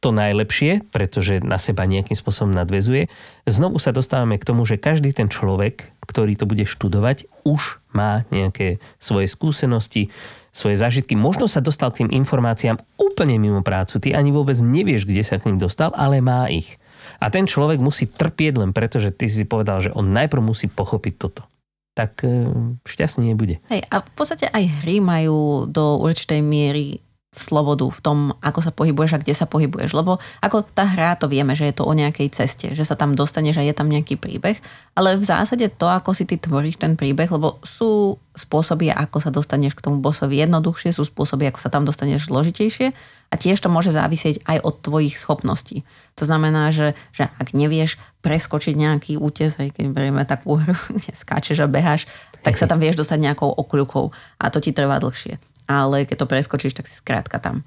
to 0.00 0.16
najlepšie, 0.16 0.80
pretože 0.96 1.44
na 1.44 1.60
seba 1.60 1.84
nejakým 1.84 2.16
spôsobom 2.16 2.48
nadvezuje. 2.56 3.12
Znovu 3.44 3.76
sa 3.76 3.92
dostávame 3.92 4.40
k 4.40 4.48
tomu, 4.48 4.64
že 4.64 4.80
každý 4.80 5.12
ten 5.12 5.28
človek, 5.28 5.92
ktorý 6.08 6.40
to 6.40 6.48
bude 6.48 6.64
študovať, 6.64 7.28
už 7.44 7.84
má 7.92 8.24
nejaké 8.32 8.80
svoje 8.96 9.28
skúsenosti, 9.28 10.08
svoje 10.56 10.80
zážitky. 10.80 11.20
Možno 11.20 11.44
sa 11.52 11.60
dostal 11.60 11.92
k 11.92 12.02
tým 12.02 12.10
informáciám 12.16 12.80
úplne 12.96 13.36
mimo 13.36 13.60
prácu. 13.60 14.00
Ty 14.00 14.16
ani 14.16 14.32
vôbec 14.32 14.56
nevieš, 14.56 15.04
kde 15.04 15.20
sa 15.20 15.36
k 15.36 15.52
ním 15.52 15.60
dostal, 15.60 15.92
ale 15.92 16.24
má 16.24 16.48
ich. 16.48 16.80
A 17.20 17.28
ten 17.28 17.44
človek 17.44 17.76
musí 17.76 18.08
trpieť 18.08 18.56
len 18.56 18.72
preto, 18.72 18.96
že 18.96 19.12
ty 19.12 19.28
si 19.28 19.44
povedal, 19.44 19.84
že 19.84 19.92
on 19.92 20.08
najprv 20.08 20.40
musí 20.40 20.72
pochopiť 20.72 21.14
toto. 21.20 21.44
Tak 21.92 22.24
e, 22.24 22.48
šťastný 22.88 23.36
nebude. 23.36 23.60
Hej, 23.68 23.84
a 23.92 24.00
v 24.00 24.12
podstate 24.16 24.48
aj 24.48 24.64
hry 24.82 25.04
majú 25.04 25.68
do 25.68 26.00
určitej 26.00 26.40
miery 26.40 27.04
slobodu 27.30 27.86
v 27.86 28.00
tom, 28.02 28.18
ako 28.42 28.58
sa 28.58 28.74
pohybuješ 28.74 29.14
a 29.14 29.22
kde 29.22 29.34
sa 29.38 29.46
pohybuješ. 29.46 29.94
Lebo 29.94 30.18
ako 30.42 30.66
tá 30.66 30.82
hra, 30.82 31.14
to 31.14 31.30
vieme, 31.30 31.54
že 31.54 31.70
je 31.70 31.78
to 31.78 31.86
o 31.86 31.94
nejakej 31.94 32.34
ceste, 32.34 32.74
že 32.74 32.82
sa 32.82 32.98
tam 32.98 33.14
dostaneš 33.14 33.62
a 33.62 33.66
je 33.66 33.70
tam 33.70 33.86
nejaký 33.86 34.18
príbeh, 34.18 34.58
ale 34.98 35.14
v 35.14 35.22
zásade 35.22 35.70
to, 35.70 35.86
ako 35.86 36.10
si 36.10 36.26
ty 36.26 36.42
tvoríš 36.42 36.82
ten 36.82 36.98
príbeh, 36.98 37.30
lebo 37.30 37.62
sú 37.62 38.18
spôsoby, 38.34 38.90
ako 38.90 39.22
sa 39.22 39.30
dostaneš 39.30 39.78
k 39.78 39.84
tomu 39.86 40.02
bosovi. 40.02 40.42
Jednoduchšie, 40.42 40.90
sú 40.90 41.06
spôsoby, 41.06 41.46
ako 41.46 41.62
sa 41.62 41.70
tam 41.70 41.86
dostaneš 41.86 42.26
zložitejšie. 42.26 42.90
A 43.30 43.38
tiež 43.38 43.62
to 43.62 43.70
môže 43.70 43.94
závisieť 43.94 44.42
aj 44.42 44.58
od 44.66 44.74
tvojich 44.82 45.14
schopností. 45.14 45.86
To 46.18 46.26
znamená, 46.26 46.74
že, 46.74 46.98
že 47.14 47.30
ak 47.38 47.54
nevieš 47.54 47.94
preskočiť 48.26 48.74
nejaký 48.74 49.12
útes, 49.22 49.54
aj 49.54 49.78
keď 49.78 49.94
berieme 49.94 50.26
takú 50.26 50.58
hru, 50.58 50.74
kde 50.98 51.14
skáčeš 51.14 51.62
a 51.62 51.70
beháš, 51.70 52.10
tak 52.42 52.58
sa 52.58 52.66
tam 52.66 52.82
vieš 52.82 52.98
dostať 52.98 53.22
nejakou 53.22 53.54
okľukou. 53.54 54.10
A 54.42 54.50
to 54.50 54.58
ti 54.58 54.74
trvá 54.74 54.98
dlhšie 54.98 55.49
ale 55.70 56.02
keď 56.02 56.26
to 56.26 56.26
preskočíš, 56.26 56.74
tak 56.74 56.90
si 56.90 56.98
skrátka 56.98 57.38
tam. 57.38 57.62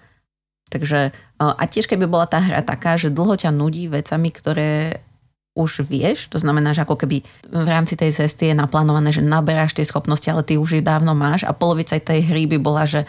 Takže, 0.67 1.15
a 1.39 1.63
tiež 1.63 1.87
keby 1.87 2.03
bola 2.03 2.27
tá 2.27 2.43
hra 2.43 2.59
taká, 2.59 2.99
že 2.99 3.13
dlho 3.13 3.39
ťa 3.39 3.55
nudí 3.55 3.87
vecami, 3.87 4.27
ktoré 4.33 4.99
už 5.53 5.85
vieš, 5.85 6.33
to 6.33 6.41
znamená, 6.41 6.73
že 6.73 6.81
ako 6.81 6.97
keby 6.97 7.21
v 7.45 7.69
rámci 7.69 7.93
tej 7.93 8.09
cesty 8.09 8.49
je 8.49 8.57
naplánované, 8.57 9.13
že 9.13 9.21
naberáš 9.21 9.77
tie 9.77 9.85
schopnosti, 9.85 10.25
ale 10.25 10.41
ty 10.41 10.57
už 10.57 10.81
ich 10.81 10.83
dávno 10.83 11.13
máš 11.13 11.45
a 11.45 11.53
polovica 11.53 11.93
tej 11.93 12.25
hry 12.25 12.49
by 12.49 12.57
bola, 12.57 12.89
že 12.89 13.05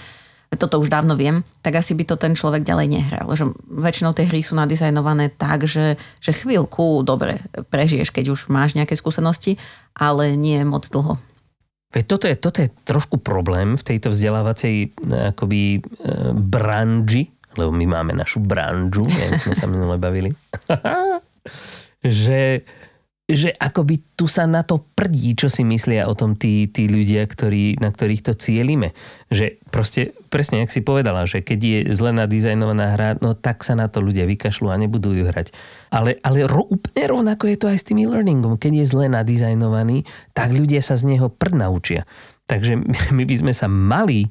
toto 0.55 0.79
už 0.79 0.93
dávno 0.93 1.17
viem, 1.17 1.43
tak 1.65 1.81
asi 1.81 1.97
by 1.97 2.05
to 2.05 2.21
ten 2.21 2.37
človek 2.37 2.63
ďalej 2.63 2.87
nehral. 2.93 3.27
Že 3.33 3.57
väčšinou 3.65 4.13
tie 4.13 4.29
hry 4.29 4.45
sú 4.45 4.55
nadizajnované 4.55 5.33
tak, 5.35 5.65
že, 5.65 5.97
že 6.21 6.37
chvíľku 6.37 7.03
dobre 7.03 7.43
prežiješ, 7.73 8.13
keď 8.13 8.37
už 8.37 8.53
máš 8.53 8.77
nejaké 8.79 8.95
skúsenosti, 8.95 9.57
ale 9.97 10.37
nie 10.39 10.61
moc 10.63 10.87
dlho. 10.87 11.17
Veď 11.95 12.05
toto 12.11 12.27
je, 12.27 12.35
toto 12.35 12.59
je 12.59 12.69
trošku 12.83 13.23
problém 13.23 13.79
v 13.79 13.87
tejto 13.87 14.11
vzdelávacej 14.11 14.75
e, 14.83 14.87
akoby 15.31 15.79
e, 15.79 15.81
branži, 16.35 17.31
lebo 17.55 17.71
my 17.71 17.87
máme 17.87 18.13
našu 18.19 18.43
branžu, 18.43 19.07
jak 19.07 19.39
sme 19.39 19.55
sa 19.55 19.71
minule 19.71 19.95
bavili, 19.95 20.35
že 22.03 22.67
že 23.25 23.57
akoby 23.57 24.05
tu 24.21 24.29
sa 24.29 24.45
na 24.45 24.61
to 24.61 24.85
prdí, 24.93 25.33
čo 25.33 25.49
si 25.49 25.65
myslia 25.65 26.05
o 26.05 26.13
tom 26.13 26.37
tí, 26.37 26.69
tí 26.69 26.93
ľudia, 26.93 27.25
ktorí, 27.25 27.81
na 27.81 27.89
ktorých 27.89 28.21
to 28.21 28.33
cielime. 28.37 28.93
Že 29.33 29.65
proste, 29.73 30.13
presne, 30.29 30.61
jak 30.61 30.69
si 30.69 30.85
povedala, 30.85 31.25
že 31.25 31.41
keď 31.41 31.59
je 31.65 31.79
zle 31.97 32.13
nadizajnovaná 32.13 32.93
hra, 32.93 33.11
no 33.25 33.33
tak 33.33 33.65
sa 33.65 33.73
na 33.73 33.89
to 33.89 34.05
ľudia 34.05 34.29
vykašľú 34.29 34.69
a 34.69 34.77
nebudú 34.77 35.17
ju 35.17 35.25
hrať. 35.25 35.57
Ale, 35.89 36.21
ale 36.21 36.45
ro, 36.45 36.69
úplne 36.69 37.05
rovnako 37.09 37.49
je 37.49 37.57
to 37.57 37.67
aj 37.73 37.81
s 37.81 37.89
tým 37.89 38.05
e-learningom. 38.05 38.61
Keď 38.61 38.73
je 38.85 38.91
zle 38.93 39.09
nadizajnovaný, 39.09 40.05
tak 40.37 40.53
ľudia 40.53 40.85
sa 40.85 41.01
z 41.01 41.17
neho 41.17 41.33
prd 41.33 41.65
naučia. 41.65 42.05
Takže 42.45 42.77
my 43.17 43.25
by 43.25 43.37
sme 43.41 43.53
sa 43.57 43.73
mali 43.73 44.29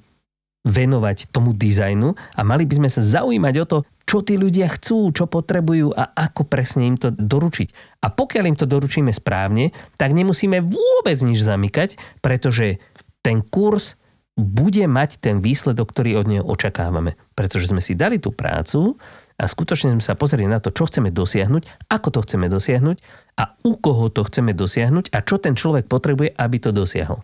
venovať 0.64 1.34
tomu 1.34 1.52
dizajnu 1.52 2.16
a 2.16 2.42
mali 2.46 2.64
by 2.64 2.80
sme 2.80 2.90
sa 2.94 3.04
zaujímať 3.04 3.56
o 3.60 3.66
to, 3.68 3.78
čo 4.04 4.22
tí 4.22 4.36
ľudia 4.36 4.68
chcú, 4.68 5.10
čo 5.16 5.26
potrebujú 5.26 5.96
a 5.96 6.12
ako 6.12 6.46
presne 6.46 6.88
im 6.92 6.98
to 7.00 7.10
doručiť. 7.10 8.02
A 8.04 8.12
pokiaľ 8.12 8.44
im 8.54 8.58
to 8.60 8.68
doručíme 8.68 9.10
správne, 9.16 9.72
tak 9.96 10.12
nemusíme 10.12 10.60
vôbec 10.60 11.18
nič 11.24 11.40
zamykať, 11.40 12.20
pretože 12.20 12.84
ten 13.24 13.40
kurz 13.40 13.96
bude 14.34 14.84
mať 14.90 15.22
ten 15.22 15.40
výsledok, 15.40 15.94
ktorý 15.94 16.20
od 16.20 16.28
neho 16.28 16.46
očakávame. 16.46 17.16
Pretože 17.38 17.70
sme 17.70 17.80
si 17.80 17.94
dali 17.94 18.18
tú 18.18 18.34
prácu 18.34 18.98
a 19.38 19.46
skutočne 19.46 19.98
sa 20.02 20.18
pozrieť 20.18 20.50
na 20.50 20.60
to, 20.60 20.74
čo 20.74 20.90
chceme 20.90 21.14
dosiahnuť, 21.14 21.90
ako 21.90 22.08
to 22.14 22.20
chceme 22.26 22.50
dosiahnuť 22.50 22.98
a 23.38 23.44
u 23.66 23.74
koho 23.78 24.10
to 24.10 24.26
chceme 24.26 24.52
dosiahnuť 24.58 25.14
a 25.14 25.22
čo 25.22 25.38
ten 25.38 25.54
človek 25.54 25.86
potrebuje, 25.86 26.34
aby 26.34 26.58
to 26.58 26.74
dosiahol. 26.74 27.22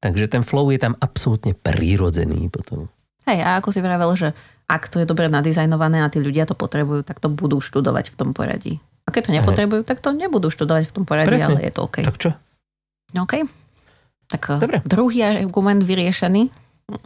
Takže 0.00 0.32
ten 0.32 0.40
flow 0.40 0.72
je 0.72 0.80
tam 0.80 0.96
absolútne 0.96 1.52
prírodzený 1.52 2.48
potom. 2.48 2.88
Hej, 3.28 3.44
a 3.44 3.60
ako 3.60 3.68
si 3.68 3.84
vravel, 3.84 4.16
že 4.16 4.32
ak 4.70 4.86
to 4.86 5.02
je 5.02 5.06
dobre 5.06 5.26
nadizajnované 5.26 6.06
a 6.06 6.12
tí 6.12 6.22
ľudia 6.22 6.46
to 6.46 6.54
potrebujú, 6.54 7.02
tak 7.02 7.18
to 7.18 7.26
budú 7.26 7.58
študovať 7.58 8.14
v 8.14 8.16
tom 8.16 8.30
poradí. 8.30 8.78
A 9.04 9.10
keď 9.10 9.22
to 9.26 9.34
nepotrebujú, 9.34 9.82
tak 9.82 9.98
to 9.98 10.14
nebudú 10.14 10.54
študovať 10.54 10.86
v 10.86 10.92
tom 10.94 11.02
poradí, 11.02 11.34
Presne. 11.34 11.58
ale 11.58 11.66
je 11.66 11.72
to 11.74 11.80
OK. 11.90 12.06
Tak 12.06 12.16
čo? 12.22 12.30
OK. 13.18 13.34
Tak 14.30 14.62
Dobre. 14.62 14.78
druhý 14.86 15.26
argument 15.26 15.82
vyriešený, 15.82 16.54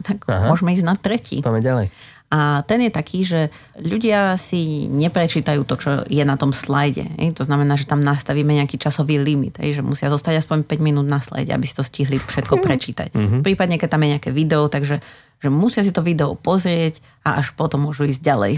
tak 0.05 0.29
Aha. 0.29 0.45
môžeme 0.45 0.77
ísť 0.77 0.85
na 0.85 0.93
tretí. 0.93 1.41
Poďme 1.41 1.65
ďalej. 1.65 1.87
A 2.29 2.65
ten 2.65 2.81
je 2.81 2.91
taký, 2.91 3.21
že 3.21 3.53
ľudia 3.77 4.33
si 4.35 4.89
neprečítajú 4.89 5.61
to, 5.61 5.75
čo 5.77 5.89
je 6.09 6.25
na 6.25 6.33
tom 6.37 6.53
slajde. 6.53 7.05
To 7.37 7.45
znamená, 7.45 7.77
že 7.77 7.85
tam 7.85 8.01
nastavíme 8.01 8.49
nejaký 8.49 8.81
časový 8.81 9.21
limit, 9.21 9.61
že 9.61 9.85
musia 9.85 10.09
zostať 10.09 10.41
aspoň 10.41 10.65
5 10.65 10.81
minút 10.81 11.05
na 11.05 11.21
slajde, 11.21 11.53
aby 11.53 11.65
si 11.69 11.77
to 11.77 11.85
stihli 11.85 12.17
všetko 12.17 12.61
prečítať. 12.65 13.13
Prípadne, 13.45 13.77
keď 13.77 13.89
tam 13.89 14.01
je 14.03 14.09
nejaké 14.17 14.29
video, 14.33 14.65
takže 14.65 15.05
že 15.39 15.49
musia 15.51 15.81
si 15.83 15.91
to 15.91 16.05
video 16.05 16.33
pozrieť 16.35 16.99
a 17.25 17.39
až 17.39 17.53
potom 17.53 17.87
môžu 17.87 18.07
ísť 18.07 18.21
ďalej. 18.21 18.53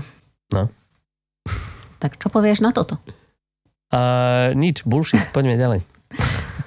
No. 0.54 0.72
Tak 1.98 2.22
čo 2.22 2.30
povieš 2.30 2.62
na 2.62 2.72
toto? 2.72 3.02
A 3.90 4.00
nič, 4.54 4.84
bullshit, 4.84 5.24
poďme 5.32 5.56
ďalej. 5.56 5.80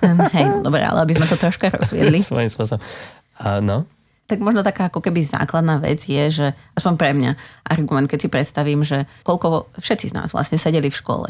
Hej, 0.37 0.65
dobre, 0.65 0.81
ale 0.81 1.05
aby 1.05 1.13
sme 1.17 1.29
to 1.29 1.37
troška 1.37 1.69
rozviedli. 1.69 2.25
Svojím 2.25 2.51
spôsobom. 2.51 2.81
A 3.41 3.61
no, 3.61 3.89
Tak 4.29 4.41
možno 4.41 4.65
taká 4.65 4.89
ako 4.89 5.01
keby 5.05 5.25
základná 5.25 5.81
vec 5.81 6.05
je, 6.09 6.25
že 6.29 6.47
aspoň 6.77 6.95
pre 6.97 7.11
mňa 7.17 7.33
argument, 7.69 8.09
keď 8.09 8.19
si 8.21 8.29
predstavím, 8.33 8.81
že 8.85 9.05
koľko 9.25 9.73
všetci 9.81 10.13
z 10.13 10.17
nás 10.17 10.33
vlastne 10.33 10.57
sedeli 10.57 10.89
v 10.89 11.01
škole. 11.01 11.29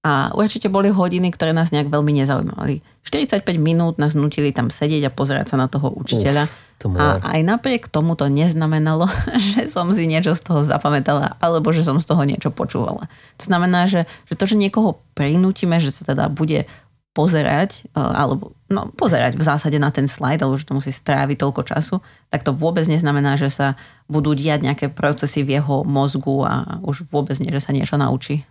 A 0.00 0.32
určite 0.32 0.72
boli 0.72 0.88
hodiny, 0.88 1.28
ktoré 1.28 1.52
nás 1.52 1.76
nejak 1.76 1.92
veľmi 1.92 2.24
nezaujímali. 2.24 2.80
45 3.04 3.44
minút 3.60 4.00
nás 4.00 4.16
nutili 4.16 4.48
tam 4.48 4.72
sedieť 4.72 5.12
a 5.12 5.14
pozerať 5.14 5.52
sa 5.52 5.56
na 5.60 5.68
toho 5.68 5.92
učiteľa. 5.92 6.48
to 6.80 6.88
a 6.96 7.20
aj 7.20 7.40
napriek 7.44 7.92
tomu 7.92 8.16
to 8.16 8.32
neznamenalo, 8.32 9.04
že 9.52 9.68
som 9.68 9.92
si 9.92 10.08
niečo 10.08 10.32
z 10.32 10.40
toho 10.40 10.64
zapamätala, 10.64 11.36
alebo 11.36 11.68
že 11.76 11.84
som 11.84 12.00
z 12.00 12.08
toho 12.08 12.24
niečo 12.24 12.48
počúvala. 12.48 13.12
To 13.36 13.44
znamená, 13.44 13.84
že, 13.84 14.08
že 14.24 14.40
to, 14.40 14.48
že 14.48 14.56
niekoho 14.56 15.04
prinútime, 15.12 15.76
že 15.76 15.92
sa 15.92 16.08
teda 16.08 16.32
bude 16.32 16.64
pozerať, 17.12 17.84
e, 17.92 18.00
alebo 18.00 18.56
no, 18.72 18.88
pozerať 18.96 19.36
v 19.36 19.44
zásade 19.44 19.76
na 19.76 19.92
ten 19.92 20.08
slajd, 20.08 20.40
alebo 20.40 20.56
že 20.56 20.64
to 20.64 20.78
musí 20.78 20.94
stráviť 20.94 21.36
toľko 21.36 21.62
času, 21.68 22.00
tak 22.32 22.40
to 22.40 22.56
vôbec 22.56 22.88
neznamená, 22.88 23.36
že 23.36 23.52
sa 23.52 23.76
budú 24.08 24.32
diať 24.32 24.64
nejaké 24.64 24.86
procesy 24.88 25.44
v 25.44 25.60
jeho 25.60 25.84
mozgu 25.84 26.48
a 26.48 26.80
už 26.80 27.10
vôbec 27.12 27.36
nie, 27.42 27.52
že 27.52 27.60
sa 27.60 27.76
niečo 27.76 28.00
naučí. 28.00 28.48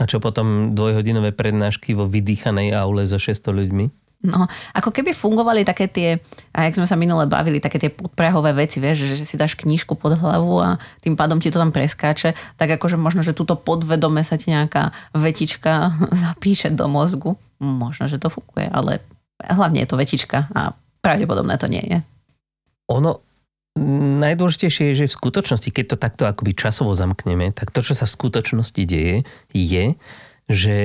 A 0.00 0.08
čo 0.08 0.16
potom 0.16 0.72
dvojhodinové 0.72 1.36
prednášky 1.36 1.92
vo 1.92 2.08
vydýchanej 2.08 2.72
aule 2.72 3.04
so 3.04 3.20
600 3.20 3.52
ľuďmi? 3.52 3.86
No, 4.20 4.44
ako 4.76 4.92
keby 4.92 5.16
fungovali 5.16 5.64
také 5.64 5.88
tie, 5.88 6.20
a 6.52 6.68
jak 6.68 6.76
sme 6.76 6.84
sa 6.84 6.92
minule 6.92 7.24
bavili, 7.24 7.56
také 7.56 7.80
tie 7.80 7.88
podprahové 7.88 8.52
veci, 8.52 8.76
vieš, 8.76 9.16
že, 9.16 9.24
si 9.24 9.40
dáš 9.40 9.56
knížku 9.56 9.96
pod 9.96 10.12
hlavu 10.12 10.60
a 10.60 10.76
tým 11.00 11.16
pádom 11.16 11.40
ti 11.40 11.48
to 11.48 11.56
tam 11.56 11.72
preskáče, 11.72 12.36
tak 12.60 12.68
akože 12.68 13.00
možno, 13.00 13.24
že 13.24 13.32
túto 13.32 13.56
podvedome 13.56 14.20
sa 14.20 14.36
ti 14.36 14.52
nejaká 14.52 14.92
vetička 15.16 15.96
zapíše 16.24 16.68
do 16.68 16.84
mozgu. 16.84 17.40
Možno, 17.60 18.12
že 18.12 18.20
to 18.20 18.28
funguje, 18.28 18.68
ale 18.68 19.00
hlavne 19.40 19.84
je 19.84 19.88
to 19.88 19.96
vetička 19.96 20.52
a 20.52 20.76
pravdepodobné 21.00 21.56
to 21.56 21.68
nie 21.72 21.80
je. 21.80 21.98
Ono, 22.92 23.24
najdôležitejšie 23.78 24.92
je, 24.92 24.98
že 25.04 25.10
v 25.10 25.18
skutočnosti, 25.18 25.70
keď 25.70 25.84
to 25.94 25.96
takto 25.96 26.24
akoby 26.26 26.52
časovo 26.58 26.92
zamkneme, 26.94 27.54
tak 27.54 27.70
to, 27.70 27.80
čo 27.84 27.94
sa 27.94 28.04
v 28.06 28.16
skutočnosti 28.18 28.82
deje, 28.82 29.22
je, 29.54 29.84
že 30.50 30.78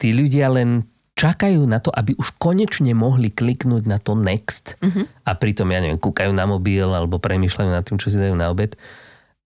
tí 0.00 0.16
ľudia 0.16 0.48
len 0.48 0.88
čakajú 1.12 1.68
na 1.68 1.76
to, 1.78 1.92
aby 1.92 2.16
už 2.16 2.40
konečne 2.40 2.96
mohli 2.96 3.28
kliknúť 3.28 3.84
na 3.84 4.00
to 4.00 4.16
next 4.16 4.80
Mhm. 4.80 5.28
a 5.28 5.30
pritom, 5.36 5.68
ja 5.68 5.84
neviem, 5.84 6.00
kúkajú 6.00 6.32
na 6.32 6.48
mobil 6.48 6.88
alebo 6.88 7.20
premýšľajú 7.20 7.68
nad 7.68 7.84
tým, 7.84 8.00
čo 8.00 8.08
si 8.08 8.16
dajú 8.16 8.32
na 8.32 8.48
obed. 8.48 8.74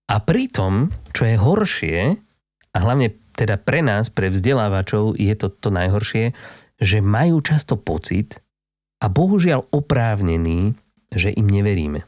A 0.07 0.23
pritom, 0.23 0.95
čo 1.11 1.27
je 1.27 1.35
horšie, 1.35 2.15
a 2.71 2.77
hlavne 2.79 3.11
teda 3.35 3.59
pre 3.59 3.83
nás, 3.83 4.07
pre 4.07 4.31
vzdelávačov, 4.31 5.19
je 5.19 5.35
to 5.35 5.51
to 5.51 5.69
najhoršie, 5.69 6.31
že 6.79 7.03
majú 7.03 7.43
často 7.43 7.75
pocit 7.75 8.39
a 9.03 9.11
bohužiaľ 9.11 9.67
oprávnený, 9.69 10.73
že 11.11 11.35
im 11.35 11.51
neveríme. 11.51 12.07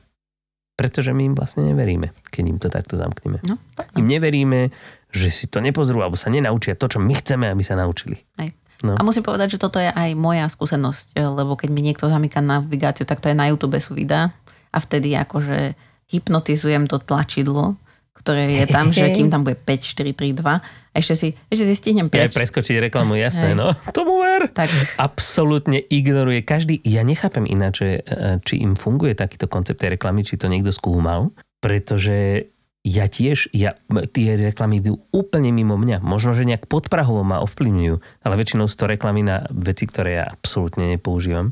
Pretože 0.80 1.12
my 1.12 1.28
im 1.28 1.36
vlastne 1.36 1.68
neveríme, 1.68 2.15
keď 2.32 2.44
im 2.48 2.56
to 2.56 2.72
takto 2.72 2.96
zamkneme. 2.96 3.44
No, 3.44 3.60
tak 3.76 3.92
Im 4.00 4.08
neveríme, 4.08 4.72
že 5.12 5.28
si 5.28 5.52
to 5.52 5.60
nepozrú 5.60 6.00
alebo 6.00 6.15
sa 6.15 6.32
nenaučia 6.32 6.80
to, 6.80 6.88
čo 6.88 7.04
my 7.04 7.12
chceme, 7.20 7.52
aby 7.52 7.60
sa 7.60 7.76
naučili. 7.76 8.15
Hej. 8.39 8.56
No. 8.80 8.96
A 8.96 9.04
musím 9.04 9.28
povedať, 9.28 9.60
že 9.60 9.62
toto 9.62 9.76
je 9.76 9.92
aj 9.92 10.15
moja 10.15 10.48
skúsenosť, 10.48 11.20
eh, 11.20 11.28
lebo 11.28 11.60
keď 11.60 11.70
mi 11.76 11.84
niekto 11.84 12.08
zamyká 12.08 12.39
navigáciu, 12.39 13.04
tak 13.04 13.20
to 13.20 13.28
je 13.28 13.36
na 13.36 13.52
YouTube 13.52 13.76
sú 13.76 13.92
videá 13.92 14.32
a 14.72 14.78
vtedy 14.80 15.20
akože 15.20 15.76
hypnotizujem 16.08 16.88
to 16.88 16.96
tlačidlo, 17.04 17.76
ktoré 18.19 18.51
je 18.62 18.65
tam, 18.67 18.91
že 18.91 19.08
kým 19.15 19.32
tam 19.32 19.47
bude 19.47 19.55
5, 19.55 19.65
4, 19.95 20.12
3, 20.12 20.36
2, 20.36 20.43
a 20.89 20.95
ešte 20.97 21.15
si, 21.15 21.29
ešte 21.47 21.65
si 21.69 21.75
stihnem 21.77 22.12
Ja 22.12 22.27
preč. 22.27 22.36
preskočiť 22.36 22.91
reklamu, 22.91 23.15
jasné, 23.15 23.55
Hej. 23.55 23.58
no. 23.58 23.71
Tomu 23.97 24.19
ver. 24.19 24.51
Tak 24.51 24.67
Absolútne 24.99 25.79
ignoruje 25.79 26.43
každý. 26.43 26.84
Ja 26.84 27.08
nechápem 27.08 27.47
ináč, 27.47 27.86
že, 27.86 27.91
e, 28.03 28.41
či 28.43 28.60
im 28.60 28.75
funguje 28.75 29.15
takýto 29.15 29.47
koncept 29.47 29.79
tej 29.79 29.95
reklamy, 29.95 30.27
či 30.27 30.36
to 30.36 30.51
niekto 30.51 30.75
skúmal, 30.75 31.32
pretože 31.63 32.49
ja 32.84 33.05
tiež, 33.12 33.51
ja, 33.51 33.75
tie 34.15 34.39
reklamy 34.39 34.79
idú 34.79 35.03
úplne 35.12 35.51
mimo 35.51 35.75
mňa. 35.75 35.99
Možno, 35.99 36.32
že 36.32 36.47
nejak 36.47 36.65
podprahovo 36.71 37.27
ma 37.27 37.43
ovplyvňujú, 37.43 37.95
ale 38.23 38.34
väčšinou 38.39 38.71
sú 38.71 38.75
to 38.79 38.89
reklamy 38.89 39.21
na 39.21 39.45
veci, 39.51 39.84
ktoré 39.84 40.23
ja 40.23 40.25
absolútne 40.25 40.95
nepoužívam. 40.95 41.51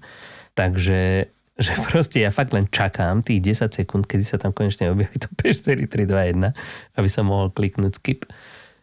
Takže 0.57 1.29
že 1.57 1.73
proste 1.89 2.21
ja 2.21 2.29
fakt 2.29 2.53
len 2.53 2.69
čakám 2.69 3.25
tých 3.25 3.41
10 3.57 3.73
sekúnd, 3.73 4.03
kedy 4.05 4.23
sa 4.23 4.37
tam 4.37 4.53
konečne 4.53 4.93
objaví 4.93 5.17
to 5.17 5.29
5, 5.33 5.89
4, 5.89 5.89
3, 5.89 6.05
2, 6.05 6.37
1, 6.37 6.53
aby 7.01 7.09
som 7.09 7.25
mohol 7.25 7.49
kliknúť 7.49 7.97
skip. 7.97 8.29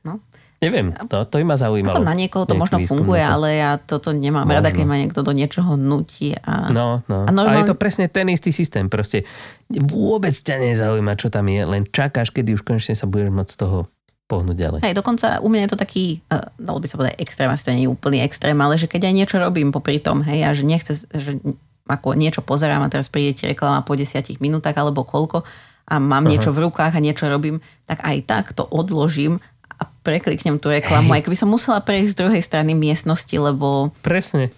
No. 0.02 0.18
Neviem, 0.64 0.96
to, 1.12 1.28
to 1.28 1.36
by 1.42 1.44
ma 1.44 1.56
zaujímalo. 1.60 2.00
ako 2.00 2.08
na 2.08 2.16
niekoho 2.16 2.44
to 2.48 2.56
možno 2.56 2.80
funguje, 2.88 3.20
to. 3.20 3.28
ale 3.36 3.48
ja 3.60 3.76
toto 3.76 4.16
nemám 4.16 4.48
Možno. 4.48 4.56
rada, 4.64 4.72
keď 4.72 4.86
ma 4.88 4.96
niekto 4.96 5.20
do 5.20 5.36
niečoho 5.36 5.76
nutí. 5.76 6.32
A... 6.40 6.72
No, 6.72 7.04
no. 7.04 7.28
A 7.28 7.30
normálne- 7.30 7.68
je 7.68 7.74
to 7.74 7.76
presne 7.76 8.08
ten 8.08 8.32
istý 8.32 8.48
systém. 8.48 8.88
Proste 8.88 9.28
vôbec 9.68 10.32
ťa 10.32 10.56
nezaujíma, 10.64 11.20
čo 11.20 11.28
tam 11.28 11.52
je, 11.52 11.60
len 11.68 11.84
čakáš, 11.84 12.32
kedy 12.32 12.56
už 12.56 12.64
konečne 12.64 12.96
sa 12.96 13.04
budeš 13.04 13.28
môcť 13.28 13.52
z 13.52 13.58
toho 13.60 13.78
pohnúť 14.24 14.56
ďalej. 14.56 14.80
Hej, 14.80 14.96
dokonca 14.96 15.36
u 15.44 15.48
mňa 15.52 15.68
je 15.68 15.70
to 15.76 15.78
taký, 15.78 16.04
uh, 16.32 16.48
dalo 16.56 16.80
by 16.80 16.86
sa 16.88 16.96
povedať 16.96 17.20
extrém, 17.20 17.48
asi 17.52 17.64
to 17.68 17.76
nie 17.76 17.84
je 17.84 17.92
úplný 17.92 18.24
extrém, 18.24 18.56
ale 18.56 18.80
že 18.80 18.88
keď 18.88 19.12
aj 19.12 19.14
niečo 19.20 19.36
robím 19.36 19.68
popri 19.68 20.00
tom, 20.00 20.24
hej, 20.24 20.48
a 20.48 20.56
že 20.56 20.64
nechce, 20.64 21.04
že 21.12 21.36
ako 21.84 22.16
niečo 22.16 22.40
pozerám 22.40 22.80
a 22.84 22.92
teraz 22.92 23.12
príde 23.12 23.36
ti 23.36 23.44
reklama 23.44 23.84
po 23.84 23.92
desiatich 23.92 24.40
minútach 24.40 24.76
alebo 24.76 25.04
koľko 25.04 25.44
a 25.84 26.00
mám 26.00 26.24
Aha. 26.24 26.30
niečo 26.32 26.50
v 26.52 26.64
rukách 26.64 26.96
a 26.96 27.04
niečo 27.04 27.28
robím, 27.28 27.60
tak 27.84 28.00
aj 28.00 28.16
tak 28.24 28.44
to 28.56 28.64
odložím 28.64 29.36
a 29.68 29.84
prekliknem 30.00 30.56
tú 30.56 30.72
reklamu, 30.72 31.12
aj 31.12 31.28
keby 31.28 31.36
som 31.36 31.52
musela 31.52 31.84
prejsť 31.84 32.16
z 32.16 32.18
druhej 32.24 32.42
strany 32.42 32.72
miestnosti, 32.72 33.36
lebo 33.36 33.92
Presne. 34.00 34.48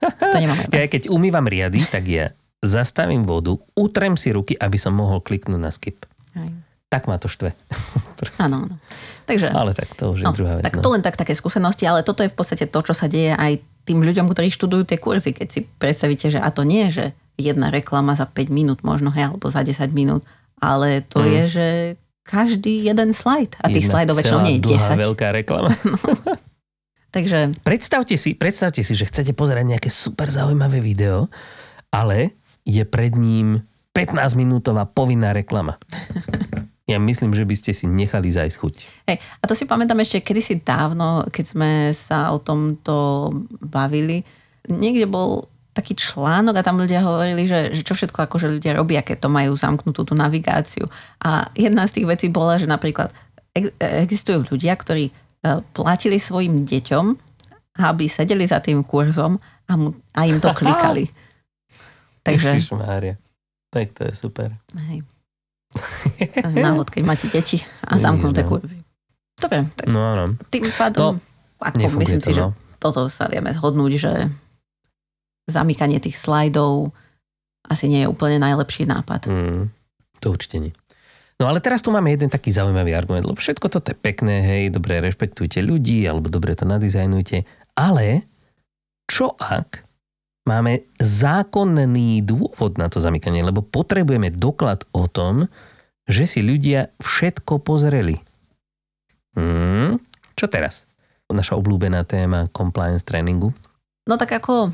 to 0.00 0.36
nemám. 0.40 0.64
Ja 0.72 0.88
keď 0.88 1.12
umývam 1.12 1.44
riady, 1.44 1.84
tak 1.84 2.08
ja 2.08 2.32
zastavím 2.64 3.28
vodu, 3.28 3.60
utrem 3.76 4.16
si 4.16 4.32
ruky, 4.32 4.56
aby 4.56 4.80
som 4.80 4.96
mohol 4.96 5.20
kliknúť 5.20 5.60
na 5.60 5.68
skip. 5.68 6.08
Hej. 6.32 6.48
Tak 6.88 7.10
ma 7.10 7.20
to 7.20 7.28
štve. 7.28 7.52
Áno, 8.44 8.64
áno. 8.64 8.76
Takže, 9.28 9.52
Ale 9.52 9.76
tak 9.76 9.92
to 9.98 10.16
už 10.16 10.24
je 10.24 10.26
no, 10.26 10.32
druhá 10.32 10.56
vec. 10.56 10.64
tak 10.64 10.80
no. 10.80 10.82
to 10.84 10.88
len 10.96 11.04
tak 11.04 11.18
také 11.18 11.36
skúsenosti, 11.36 11.84
ale 11.84 12.00
toto 12.00 12.24
je 12.24 12.32
v 12.32 12.36
podstate 12.36 12.64
to, 12.64 12.80
čo 12.80 12.96
sa 12.96 13.04
deje 13.04 13.36
aj 13.36 13.60
tým 13.84 14.00
ľuďom, 14.00 14.26
ktorí 14.26 14.48
študujú 14.48 14.82
tie 14.84 14.96
kurzy. 14.96 15.30
Keď 15.30 15.48
si 15.48 15.60
predstavíte, 15.64 16.28
že 16.28 16.40
a 16.40 16.48
to 16.48 16.64
nie 16.64 16.88
je, 16.88 16.90
že 16.90 17.04
jedna 17.36 17.68
reklama 17.68 18.14
za 18.14 18.24
5 18.24 18.48
minút 18.48 18.80
možno, 18.80 19.10
hej, 19.10 19.28
alebo 19.28 19.48
za 19.48 19.60
10 19.60 19.90
minút, 19.90 20.24
ale 20.56 21.02
to 21.02 21.20
Mm. 21.20 21.28
je, 21.28 21.42
že 21.46 21.66
každý 22.24 22.80
jeden 22.80 23.12
slajd. 23.12 23.60
A 23.60 23.68
tých 23.68 23.84
slajdov 23.84 24.16
väčšinou 24.16 24.40
nie 24.42 24.56
je 24.56 24.64
dlhá 24.64 24.96
10. 24.96 25.04
veľká 25.04 25.26
reklama. 25.30 25.70
Takže 27.14 27.54
Predstavte 27.62 28.16
si, 28.16 28.34
predstavte 28.34 28.82
si, 28.82 28.96
že 28.96 29.06
chcete 29.06 29.30
pozerať 29.32 29.64
nejaké 29.70 29.86
super 29.86 30.26
zaujímavé 30.26 30.82
video, 30.82 31.30
ale 31.94 32.34
je 32.64 32.82
pred 32.82 33.14
ním 33.14 33.62
15 33.92 34.34
minútová 34.34 34.82
povinná 34.82 35.30
reklama. 35.30 35.78
Ja 36.84 37.00
myslím, 37.00 37.32
že 37.32 37.48
by 37.48 37.54
ste 37.56 37.72
si 37.72 37.88
nechali 37.88 38.28
zajsť 38.28 38.56
chuť. 38.60 38.74
Hej, 39.08 39.16
a 39.16 39.44
to 39.48 39.56
si 39.56 39.64
pamätám 39.64 39.96
ešte 40.04 40.20
kedysi 40.20 40.60
dávno, 40.60 41.24
keď 41.32 41.44
sme 41.48 41.70
sa 41.96 42.28
o 42.28 42.36
tomto 42.36 43.32
bavili. 43.64 44.20
Niekde 44.68 45.08
bol 45.08 45.48
taký 45.72 45.96
článok 45.96 46.60
a 46.60 46.66
tam 46.66 46.76
ľudia 46.76 47.00
hovorili, 47.00 47.48
že, 47.48 47.72
že 47.72 47.82
čo 47.82 47.96
všetko 47.96 48.28
akože 48.28 48.46
ľudia 48.60 48.76
robia, 48.76 49.00
keď 49.00 49.26
to 49.26 49.28
majú 49.32 49.56
zamknutú 49.56 50.04
tú 50.06 50.14
navigáciu. 50.14 50.86
A 51.24 51.48
jedna 51.56 51.88
z 51.88 52.00
tých 52.00 52.06
vecí 52.06 52.26
bola, 52.28 52.60
že 52.60 52.68
napríklad 52.68 53.10
ex- 53.56 53.74
existujú 53.80 54.44
ľudia, 54.52 54.76
ktorí 54.76 55.08
e, 55.08 55.12
platili 55.72 56.20
svojim 56.20 56.62
deťom, 56.62 57.04
aby 57.80 58.04
sedeli 58.06 58.46
za 58.46 58.62
tým 58.62 58.86
kurzom 58.86 59.40
a, 59.66 59.72
mu, 59.74 59.96
a 60.14 60.28
im 60.28 60.38
to 60.38 60.52
klikali. 60.60 61.08
Takže, 62.22 62.60
Ježišmária. 62.60 63.16
Tak 63.72 63.96
to 63.96 64.06
je 64.06 64.12
super. 64.14 64.54
hej. 64.92 65.02
návod, 66.64 66.88
keď 66.90 67.02
máte 67.04 67.26
deti 67.28 67.62
a 67.84 67.98
zamknuté 67.98 68.42
no. 68.46 68.48
kurzy. 68.56 68.78
Dobre, 69.34 69.66
tak 69.74 69.90
No 69.90 70.00
áno. 70.14 70.24
tým 70.48 70.70
pádom, 70.74 71.18
ako 71.58 71.76
nefunguje 71.76 72.02
myslím 72.06 72.22
to, 72.22 72.26
si, 72.30 72.32
že 72.38 72.42
no. 72.46 72.50
toto 72.78 73.10
sa 73.10 73.26
vieme 73.26 73.50
zhodnúť, 73.50 73.92
že 73.98 74.12
zamykanie 75.50 76.00
tých 76.00 76.16
slajdov 76.16 76.94
asi 77.64 77.88
nie 77.88 78.04
je 78.04 78.08
úplne 78.08 78.40
najlepší 78.40 78.88
nápad. 78.88 79.28
Mm, 79.28 79.72
to 80.20 80.26
určite 80.32 80.56
nie. 80.60 80.72
No 81.40 81.50
ale 81.50 81.58
teraz 81.58 81.82
tu 81.82 81.90
máme 81.90 82.14
jeden 82.14 82.30
taký 82.30 82.54
zaujímavý 82.54 82.94
argument, 82.94 83.26
lebo 83.26 83.36
všetko 83.36 83.66
toto 83.66 83.90
je 83.90 83.98
pekné, 83.98 84.40
hej, 84.40 84.62
dobre 84.70 85.02
rešpektujte 85.02 85.60
ľudí, 85.60 86.06
alebo 86.06 86.30
dobre 86.30 86.54
to 86.54 86.62
nadizajnujte, 86.64 87.42
ale 87.74 88.24
čo 89.10 89.34
ak 89.36 89.83
máme 90.44 90.84
zákonný 91.00 92.20
dôvod 92.24 92.76
na 92.76 92.92
to 92.92 93.00
zamykanie, 93.00 93.40
lebo 93.40 93.64
potrebujeme 93.64 94.28
doklad 94.32 94.84
o 94.92 95.08
tom, 95.08 95.48
že 96.04 96.28
si 96.28 96.40
ľudia 96.44 96.92
všetko 97.00 97.64
pozreli. 97.64 98.20
Hmm, 99.34 99.96
čo 100.36 100.46
teraz? 100.46 100.84
Naša 101.32 101.58
obľúbená 101.58 102.06
téma 102.06 102.46
compliance 102.54 103.02
tréningu. 103.02 103.50
No 104.06 104.14
tak 104.20 104.36
ako 104.38 104.70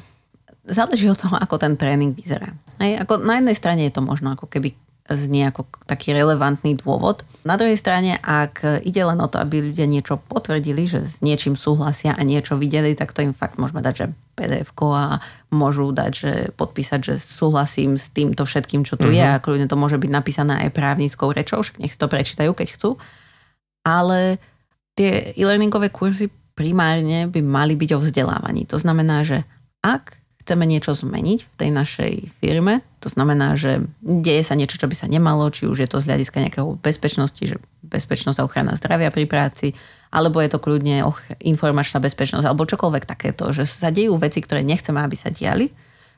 záleží 0.66 1.08
od 1.08 1.16
toho, 1.16 1.38
ako 1.38 1.56
ten 1.56 1.78
tréning 1.78 2.12
vyzerá. 2.12 2.52
Hej, 2.82 3.00
ako 3.00 3.22
na 3.22 3.40
jednej 3.40 3.56
strane 3.56 3.82
je 3.88 3.94
to 3.94 4.02
možno 4.04 4.34
ako 4.34 4.50
keby 4.50 4.76
znie 5.18 5.48
ako 5.48 5.66
taký 5.88 6.14
relevantný 6.14 6.78
dôvod. 6.78 7.26
Na 7.42 7.56
druhej 7.56 7.74
strane, 7.74 8.20
ak 8.20 8.84
ide 8.84 9.02
len 9.02 9.18
o 9.18 9.26
to, 9.26 9.40
aby 9.40 9.64
ľudia 9.72 9.88
niečo 9.88 10.20
potvrdili, 10.20 10.84
že 10.86 11.02
s 11.02 11.24
niečím 11.24 11.56
súhlasia 11.56 12.12
a 12.14 12.22
niečo 12.22 12.60
videli, 12.60 12.92
tak 12.94 13.16
to 13.16 13.24
im 13.24 13.32
fakt 13.32 13.56
môžeme 13.56 13.80
dať, 13.80 13.94
že 13.96 14.06
pdf 14.36 14.70
a 14.92 15.18
môžu 15.50 15.90
dať, 15.90 16.12
že 16.12 16.32
podpísať, 16.54 17.00
že 17.00 17.14
súhlasím 17.18 17.96
s 17.96 18.12
týmto 18.12 18.44
všetkým, 18.44 18.84
čo 18.84 18.94
tu 19.00 19.08
mm-hmm. 19.08 19.18
je 19.18 19.26
a 19.26 19.42
kľudne 19.42 19.66
to 19.66 19.80
môže 19.80 19.96
byť 19.96 20.10
napísané 20.12 20.68
aj 20.68 20.76
právnickou 20.76 21.32
rečou, 21.32 21.64
však 21.64 21.80
nech 21.80 21.96
si 21.96 21.98
to 21.98 22.06
prečítajú, 22.06 22.52
keď 22.52 22.68
chcú. 22.76 23.00
Ale 23.80 24.36
tie 24.92 25.32
e-learningové 25.32 25.88
kurzy 25.88 26.28
primárne 26.52 27.24
by 27.24 27.40
mali 27.40 27.72
byť 27.72 27.90
o 27.96 28.02
vzdelávaní. 28.04 28.68
To 28.68 28.76
znamená, 28.76 29.24
že 29.24 29.48
ak 29.80 30.19
chceme 30.50 30.66
niečo 30.66 30.98
zmeniť 30.98 31.46
v 31.46 31.54
tej 31.54 31.70
našej 31.70 32.12
firme, 32.42 32.82
to 32.98 33.06
znamená, 33.06 33.54
že 33.54 33.86
deje 34.02 34.42
sa 34.42 34.58
niečo, 34.58 34.82
čo 34.82 34.90
by 34.90 34.98
sa 34.98 35.06
nemalo, 35.06 35.46
či 35.54 35.70
už 35.70 35.78
je 35.78 35.86
to 35.86 36.02
z 36.02 36.10
hľadiska 36.10 36.42
nejakého 36.42 36.74
bezpečnosti, 36.82 37.38
že 37.38 37.62
bezpečnosť 37.86 38.42
a 38.42 38.46
ochrana 38.50 38.74
zdravia 38.74 39.14
pri 39.14 39.30
práci, 39.30 39.78
alebo 40.10 40.42
je 40.42 40.50
to 40.50 40.58
kľudne 40.58 41.06
informačná 41.38 42.02
bezpečnosť, 42.02 42.50
alebo 42.50 42.66
čokoľvek 42.66 43.06
takéto, 43.06 43.54
že 43.54 43.62
sa 43.62 43.94
dejú 43.94 44.18
veci, 44.18 44.42
ktoré 44.42 44.66
nechceme, 44.66 44.98
aby 44.98 45.14
sa 45.14 45.30
diali, 45.30 45.70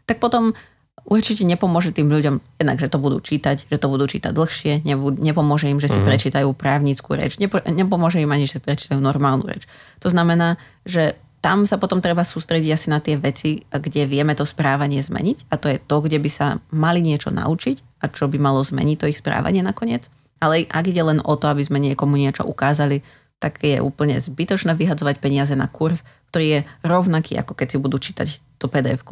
tak 0.08 0.16
potom 0.16 0.56
určite 1.04 1.44
nepomôže 1.44 1.92
tým 1.92 2.08
ľuďom, 2.08 2.40
jednak, 2.56 2.80
že 2.80 2.88
to 2.88 2.96
budú 2.96 3.20
čítať, 3.20 3.68
že 3.68 3.76
to 3.76 3.86
budú 3.92 4.08
čítať 4.08 4.32
dlhšie, 4.32 4.80
nepomôže 5.20 5.68
im, 5.68 5.76
že 5.76 5.92
si 5.92 6.00
mm. 6.00 6.08
prečítajú 6.08 6.48
právnickú 6.56 7.20
reč, 7.20 7.36
nepomôže 7.68 8.24
im 8.24 8.32
ani, 8.32 8.48
že 8.48 8.56
si 8.56 8.64
prečítajú 8.64 8.96
normálnu 8.96 9.44
reč. 9.44 9.68
To 10.00 10.08
znamená, 10.08 10.56
že 10.88 11.20
tam 11.42 11.66
sa 11.66 11.74
potom 11.74 11.98
treba 11.98 12.22
sústrediť 12.22 12.70
asi 12.70 12.88
na 12.88 13.02
tie 13.02 13.18
veci, 13.18 13.66
kde 13.66 14.06
vieme 14.06 14.32
to 14.38 14.46
správanie 14.46 15.02
zmeniť 15.02 15.50
a 15.50 15.58
to 15.58 15.66
je 15.74 15.82
to, 15.82 15.96
kde 15.98 16.22
by 16.22 16.30
sa 16.30 16.62
mali 16.70 17.02
niečo 17.02 17.34
naučiť 17.34 17.98
a 17.98 18.06
čo 18.06 18.30
by 18.30 18.38
malo 18.38 18.62
zmeniť 18.62 18.96
to 18.96 19.10
ich 19.10 19.18
správanie 19.18 19.58
nakoniec. 19.60 20.06
Ale 20.38 20.70
ak 20.70 20.86
ide 20.86 21.02
len 21.02 21.18
o 21.18 21.34
to, 21.34 21.50
aby 21.50 21.66
sme 21.66 21.82
niekomu 21.82 22.14
niečo 22.14 22.46
ukázali, 22.46 23.02
tak 23.42 23.58
je 23.58 23.82
úplne 23.82 24.22
zbytočné 24.22 24.78
vyhadzovať 24.78 25.18
peniaze 25.18 25.54
na 25.58 25.66
kurz, 25.66 26.06
ktorý 26.30 26.46
je 26.46 26.60
rovnaký, 26.86 27.34
ako 27.42 27.58
keď 27.58 27.66
si 27.74 27.78
budú 27.82 27.98
čítať 27.98 28.28
to 28.62 28.70
pdf. 28.70 29.02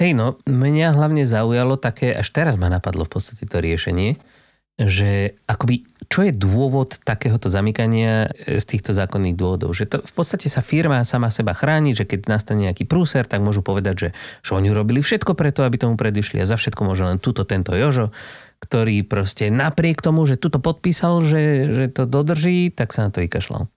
Hej, 0.00 0.16
no, 0.16 0.40
mňa 0.48 0.96
hlavne 0.96 1.28
zaujalo 1.28 1.76
také, 1.76 2.16
až 2.16 2.32
teraz 2.32 2.56
ma 2.56 2.72
napadlo 2.72 3.04
v 3.04 3.20
podstate 3.20 3.44
to 3.44 3.60
riešenie, 3.60 4.16
že 4.74 5.38
akoby, 5.46 5.86
čo 6.08 6.24
je 6.24 6.32
dôvod 6.32 7.00
takéhoto 7.02 7.46
zamykania 7.52 8.28
e, 8.32 8.58
z 8.60 8.64
týchto 8.64 8.90
zákonných 8.96 9.36
dôvodov? 9.36 9.74
Že 9.76 9.84
to 9.86 9.96
v 10.02 10.12
podstate 10.14 10.48
sa 10.50 10.64
firma 10.64 11.04
sama 11.06 11.28
seba 11.28 11.52
chráni, 11.56 11.92
že 11.92 12.08
keď 12.08 12.30
nastane 12.30 12.70
nejaký 12.70 12.88
prúser, 12.88 13.28
tak 13.28 13.44
môžu 13.44 13.60
povedať, 13.60 13.94
že, 13.96 14.08
že 14.42 14.50
oni 14.56 14.72
robili 14.72 15.04
všetko 15.04 15.36
preto, 15.36 15.62
aby 15.62 15.76
tomu 15.78 15.94
predišli 16.00 16.40
a 16.42 16.48
za 16.48 16.56
všetko 16.56 16.82
môže 16.82 17.04
len 17.04 17.18
túto 17.22 17.46
tento 17.46 17.72
Jožo, 17.74 18.10
ktorý 18.62 19.04
proste 19.04 19.52
napriek 19.52 20.00
tomu, 20.00 20.24
že 20.24 20.40
tuto 20.40 20.58
podpísal, 20.58 21.22
že, 21.26 21.42
že 21.70 21.84
to 21.92 22.08
dodrží, 22.08 22.72
tak 22.72 22.96
sa 22.96 23.08
na 23.08 23.10
to 23.12 23.20
vykašľal. 23.20 23.68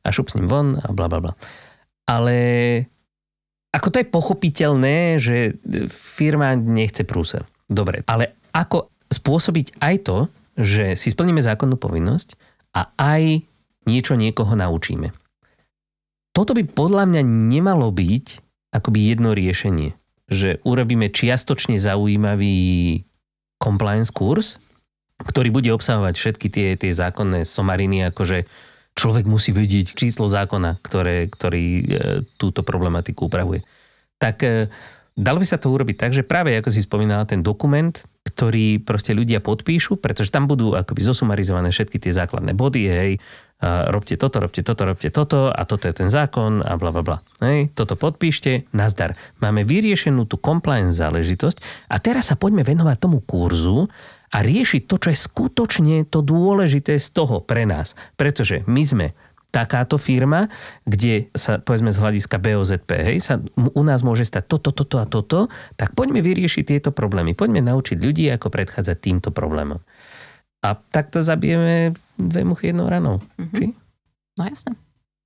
A 0.00 0.08
šup 0.08 0.32
s 0.32 0.36
ním 0.40 0.48
von 0.48 0.80
a 0.80 0.88
bla 0.96 1.12
bla 1.12 1.20
bla. 1.20 1.32
Ale 2.08 2.36
ako 3.70 3.88
to 3.94 4.00
je 4.02 4.06
pochopiteľné, 4.08 4.96
že 5.22 5.60
firma 5.92 6.58
nechce 6.58 7.06
prúser. 7.06 7.46
Dobre, 7.70 8.02
ale 8.10 8.34
ako 8.50 8.90
spôsobiť 9.06 9.78
aj 9.78 9.96
to, 10.02 10.18
že 10.60 10.92
si 10.94 11.08
splníme 11.08 11.40
zákonnú 11.40 11.80
povinnosť 11.80 12.36
a 12.76 12.92
aj 13.00 13.42
niečo 13.88 14.14
niekoho 14.14 14.52
naučíme. 14.52 15.10
Toto 16.30 16.54
by 16.54 16.62
podľa 16.68 17.04
mňa 17.10 17.22
nemalo 17.24 17.90
byť 17.90 18.26
akoby 18.70 18.98
jedno 19.10 19.34
riešenie, 19.34 19.96
že 20.30 20.62
urobíme 20.62 21.10
čiastočne 21.10 21.74
zaujímavý 21.74 23.02
compliance 23.58 24.14
kurz, 24.14 24.62
ktorý 25.20 25.50
bude 25.50 25.74
obsahovať 25.74 26.14
všetky 26.16 26.46
tie, 26.48 26.68
tie 26.78 26.92
zákonné 26.94 27.42
somariny, 27.42 28.08
akože 28.08 28.46
človek 28.94 29.26
musí 29.26 29.50
vedieť 29.50 29.92
číslo 29.98 30.30
zákona, 30.30 30.80
ktoré, 30.80 31.28
ktorý 31.28 31.64
e, 31.66 31.84
túto 32.40 32.64
problematiku 32.64 33.28
upravuje. 33.28 33.66
Tak 34.16 34.36
e, 34.46 34.48
dalo 35.18 35.42
by 35.42 35.46
sa 35.46 35.60
to 35.60 35.68
urobiť 35.68 35.96
tak, 35.98 36.12
že 36.16 36.24
práve 36.24 36.56
ako 36.56 36.72
si 36.72 36.80
spomínala 36.80 37.28
ten 37.28 37.44
dokument, 37.44 37.92
ktorý 38.30 38.78
proste 38.80 39.10
ľudia 39.12 39.42
podpíšu, 39.42 39.98
pretože 39.98 40.30
tam 40.30 40.46
budú 40.46 40.78
akoby 40.78 41.02
zosumarizované 41.02 41.74
všetky 41.74 41.98
tie 41.98 42.14
základné 42.14 42.54
body, 42.54 42.82
hej, 42.86 43.12
robte 43.90 44.16
toto, 44.16 44.40
robte 44.40 44.64
toto, 44.64 44.82
robte 44.88 45.10
toto 45.12 45.52
a 45.52 45.62
toto 45.68 45.84
je 45.84 45.94
ten 45.94 46.08
zákon 46.08 46.64
a 46.64 46.80
bla 46.80 46.90
bla 46.94 47.02
bla. 47.04 47.18
Hej, 47.44 47.76
toto 47.76 47.92
podpíšte, 47.98 48.72
nazdar. 48.72 49.18
Máme 49.42 49.68
vyriešenú 49.68 50.24
tú 50.24 50.40
compliance 50.40 50.96
záležitosť 50.96 51.90
a 51.92 52.00
teraz 52.00 52.32
sa 52.32 52.40
poďme 52.40 52.64
venovať 52.64 52.96
tomu 52.96 53.20
kurzu 53.20 53.90
a 54.30 54.46
riešiť 54.46 54.86
to, 54.86 54.96
čo 54.96 55.08
je 55.12 55.18
skutočne 55.18 55.96
to 56.06 56.22
dôležité 56.22 56.96
z 56.96 57.08
toho 57.12 57.42
pre 57.42 57.66
nás. 57.66 57.98
Pretože 58.14 58.62
my 58.64 58.82
sme 58.86 59.06
takáto 59.50 59.98
firma, 59.98 60.46
kde 60.86 61.28
sa, 61.34 61.58
povedzme 61.58 61.90
z 61.90 61.98
hľadiska 61.98 62.38
BOZP, 62.38 62.90
hej, 63.02 63.18
sa 63.18 63.34
u 63.58 63.82
nás 63.82 64.06
môže 64.06 64.22
stať 64.22 64.46
toto, 64.46 64.70
toto 64.70 65.02
a 65.02 65.06
toto, 65.06 65.50
tak 65.74 65.92
poďme 65.98 66.22
vyriešiť 66.22 66.64
tieto 66.64 66.90
problémy. 66.94 67.34
Poďme 67.34 67.60
naučiť 67.62 67.98
ľudí, 67.98 68.30
ako 68.30 68.48
predchádzať 68.48 68.96
týmto 68.98 69.34
problémom. 69.34 69.82
A 70.62 70.78
takto 70.78 71.20
zabijeme 71.24 71.98
dve 72.14 72.42
muchy 72.46 72.70
jednou 72.70 72.86
ranou. 72.86 73.18
Mm-hmm. 73.40 73.56
Či? 73.58 73.66
No 74.38 74.42
jasne. 74.46 74.72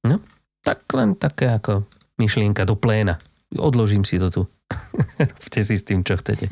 No, 0.04 0.16
tak 0.64 0.88
len 0.96 1.18
také 1.18 1.52
ako 1.52 1.84
myšlienka 2.16 2.64
do 2.64 2.78
pléna. 2.78 3.20
Odložím 3.54 4.06
si 4.08 4.16
to 4.16 4.30
tu. 4.32 4.42
Robte 5.20 5.60
si 5.60 5.74
s 5.76 5.84
tým, 5.84 6.06
čo 6.06 6.16
chcete. 6.16 6.48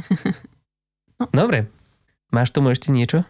no. 1.19 1.25
Dobre. 1.33 1.71
Máš 2.33 2.53
tomu 2.53 2.73
ešte 2.73 2.89
niečo? 2.93 3.25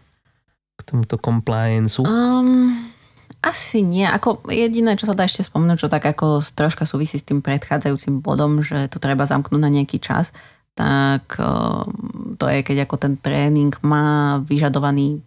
K 0.79 0.81
tomuto 0.87 1.19
compliance 1.19 2.01
Um, 2.01 2.92
asi 3.41 3.81
nie. 3.81 4.05
Ako 4.05 4.45
jediné, 4.53 4.99
čo 4.99 5.09
sa 5.09 5.17
dá 5.17 5.25
ešte 5.25 5.47
spomenúť, 5.47 5.87
čo 5.87 5.93
tak 5.93 6.05
ako 6.05 6.43
troška 6.43 6.85
súvisí 6.85 7.17
s 7.17 7.25
tým 7.25 7.41
predchádzajúcim 7.41 8.21
bodom, 8.21 8.61
že 8.61 8.91
to 8.93 9.01
treba 9.01 9.25
zamknúť 9.25 9.61
na 9.63 9.71
nejaký 9.73 10.03
čas, 10.03 10.37
tak 10.77 11.37
ehm, 11.41 12.37
to 12.37 12.45
je, 12.49 12.61
keď 12.65 12.89
ako 12.89 12.97
ten 13.01 13.15
tréning 13.17 13.73
má 13.85 14.41
vyžadovaný, 14.45 15.21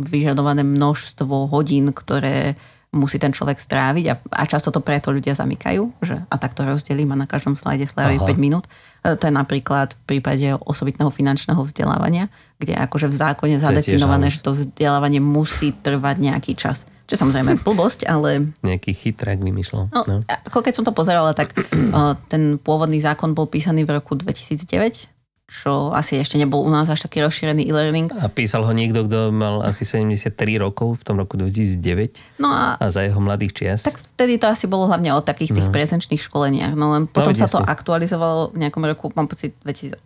vyžadované 0.00 0.64
množstvo 0.64 1.48
hodín, 1.52 1.92
ktoré 1.92 2.56
musí 2.90 3.22
ten 3.22 3.30
človek 3.30 3.54
stráviť 3.62 4.04
a, 4.10 4.14
a 4.18 4.42
často 4.50 4.74
to 4.74 4.82
preto 4.82 5.14
ľudia 5.14 5.30
zamykajú, 5.38 6.02
že 6.02 6.26
a 6.26 6.34
tak 6.42 6.58
to 6.58 6.66
rozdelím 6.66 7.14
a 7.14 7.22
na 7.22 7.26
každom 7.30 7.54
slajde 7.54 7.86
slaví 7.86 8.18
5 8.18 8.34
minút. 8.34 8.66
E, 9.06 9.14
to 9.14 9.30
je 9.30 9.34
napríklad 9.34 9.94
v 9.94 10.02
prípade 10.18 10.58
osobitného 10.58 11.06
finančného 11.06 11.62
vzdelávania, 11.62 12.26
kde 12.58 12.74
akože 12.74 13.06
v 13.06 13.14
zákone 13.14 13.56
zadefinované, 13.62 14.26
že 14.34 14.42
to 14.42 14.58
vzdelávanie 14.58 15.22
musí 15.22 15.70
trvať 15.70 16.16
nejaký 16.18 16.58
čas. 16.58 16.82
Čo 17.10 17.26
samozrejme 17.26 17.58
blbosť, 17.66 18.06
ale... 18.06 18.54
Nejaký 18.62 18.94
chytrák 18.94 19.42
vymýšľal. 19.42 19.90
No, 19.90 20.00
no. 20.06 20.22
Ako 20.46 20.62
keď 20.62 20.78
som 20.78 20.86
to 20.86 20.94
pozerala, 20.94 21.34
tak 21.34 21.50
ten 22.32 22.54
pôvodný 22.62 23.02
zákon 23.02 23.34
bol 23.34 23.50
písaný 23.50 23.82
v 23.82 23.98
roku 23.98 24.14
2009 24.14 25.10
čo 25.50 25.90
asi 25.90 26.14
ešte 26.22 26.38
nebol 26.38 26.62
u 26.62 26.70
nás 26.70 26.86
až 26.86 27.02
taký 27.02 27.26
rozšírený 27.26 27.66
e-learning. 27.66 28.06
A 28.22 28.30
písal 28.30 28.62
ho 28.62 28.70
niekto, 28.70 29.02
kto 29.10 29.34
mal 29.34 29.66
asi 29.66 29.82
73 29.82 30.30
rokov 30.62 31.02
v 31.02 31.04
tom 31.10 31.18
roku 31.18 31.34
2009 31.34 32.38
no 32.38 32.54
a, 32.54 32.78
a 32.78 32.86
za 32.86 33.02
jeho 33.02 33.18
mladých 33.18 33.58
čias. 33.58 33.82
Tak 33.82 33.98
vtedy 33.98 34.38
to 34.38 34.46
asi 34.46 34.70
bolo 34.70 34.86
hlavne 34.86 35.10
o 35.10 35.18
takých 35.18 35.50
tých 35.50 35.66
no. 35.66 35.74
prezenčných 35.74 36.22
školeniach. 36.22 36.78
No 36.78 36.94
len 36.94 37.10
potom 37.10 37.34
no, 37.34 37.40
sa 37.42 37.50
to 37.50 37.58
aktualizovalo 37.58 38.54
v 38.54 38.62
nejakom 38.62 38.82
roku, 38.86 39.10
mám 39.18 39.26
pocit 39.26 39.58
2018 39.66 39.98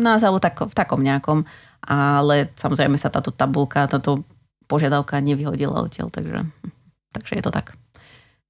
alebo 0.00 0.40
tak, 0.40 0.56
v 0.64 0.72
takom 0.72 1.04
nejakom, 1.04 1.44
ale 1.84 2.48
samozrejme 2.56 2.96
sa 2.96 3.12
táto 3.12 3.36
tabulka, 3.36 3.84
táto 3.84 4.24
požiadavka 4.66 5.20
nevyhodila 5.20 5.80
odtiaľ, 5.84 6.08
takže, 6.10 6.44
takže 7.12 7.32
je 7.38 7.44
to 7.44 7.52
tak. 7.52 7.76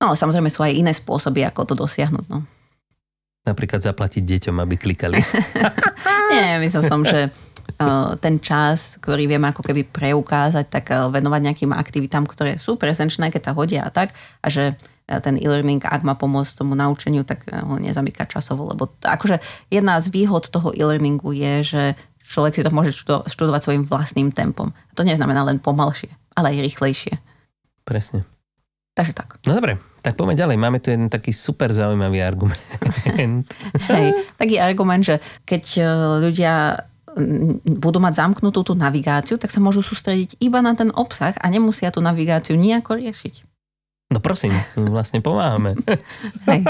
No 0.02 0.12
ale 0.12 0.16
samozrejme 0.18 0.50
sú 0.50 0.66
aj 0.66 0.74
iné 0.74 0.92
spôsoby, 0.92 1.46
ako 1.46 1.72
to 1.72 1.74
dosiahnuť. 1.78 2.26
No. 2.28 2.42
Napríklad 3.44 3.84
zaplatiť 3.84 4.22
deťom, 4.24 4.56
aby 4.60 4.74
klikali. 4.80 5.20
Nie, 6.32 6.58
myslel 6.60 6.82
som, 6.84 7.04
že 7.04 7.28
ten 8.20 8.38
čas, 8.38 9.00
ktorý 9.02 9.26
vieme 9.26 9.50
ako 9.50 9.64
keby 9.66 9.88
preukázať, 9.88 10.64
tak 10.70 10.84
eh, 10.92 10.98
venovať 11.10 11.40
nejakým 11.50 11.72
aktivitám, 11.74 12.24
ktoré 12.28 12.56
sú 12.60 12.78
prezenčné, 12.78 13.32
keď 13.32 13.50
sa 13.50 13.56
hodia 13.56 13.82
a 13.86 13.90
tak. 13.90 14.14
A 14.44 14.46
že 14.48 14.74
eh, 14.74 15.20
ten 15.20 15.34
e-learning, 15.40 15.82
ak 15.82 16.06
má 16.06 16.14
pomôcť 16.14 16.54
tomu 16.54 16.78
naučeniu, 16.78 17.26
tak 17.26 17.48
ho 17.50 17.76
nezamýka 17.80 18.28
časovo. 18.30 18.70
Lebo 18.70 18.94
akože 19.02 19.42
jedna 19.72 19.98
z 19.98 20.06
výhod 20.12 20.46
toho 20.48 20.70
e-learningu 20.70 21.34
je, 21.34 21.54
že 21.64 21.84
človek 22.24 22.52
si 22.56 22.64
to 22.64 22.72
môže 22.72 22.96
študovať 23.28 23.60
svojim 23.60 23.84
vlastným 23.84 24.32
tempom. 24.32 24.72
A 24.72 24.92
to 24.96 25.04
neznamená 25.04 25.44
len 25.44 25.60
pomalšie, 25.60 26.10
ale 26.34 26.56
aj 26.56 26.64
rýchlejšie. 26.64 27.14
Presne. 27.84 28.24
Takže 28.94 29.12
tak. 29.12 29.42
No 29.44 29.58
dobre, 29.58 29.82
tak 30.06 30.14
poďme 30.14 30.38
ďalej. 30.38 30.56
Máme 30.56 30.78
tu 30.78 30.94
jeden 30.94 31.10
taký 31.10 31.34
super 31.34 31.74
zaujímavý 31.74 32.22
argument. 32.22 32.62
Hej, 33.90 34.06
taký 34.38 34.62
argument, 34.62 35.02
že 35.02 35.18
keď 35.42 35.64
e, 35.82 35.82
ľudia 36.30 36.78
budú 37.62 37.98
mať 38.02 38.14
zamknutú 38.22 38.66
tú 38.66 38.74
navigáciu, 38.74 39.38
tak 39.38 39.50
sa 39.50 39.62
môžu 39.62 39.82
sústrediť 39.82 40.38
iba 40.42 40.58
na 40.58 40.74
ten 40.74 40.90
obsah 40.94 41.34
a 41.38 41.46
nemusia 41.50 41.94
tú 41.94 42.02
navigáciu 42.02 42.58
nejako 42.58 42.98
riešiť. 42.98 43.34
No 44.14 44.18
prosím, 44.22 44.54
vlastne 44.78 45.22
pomáhame. 45.22 45.78
Hej. 46.50 46.62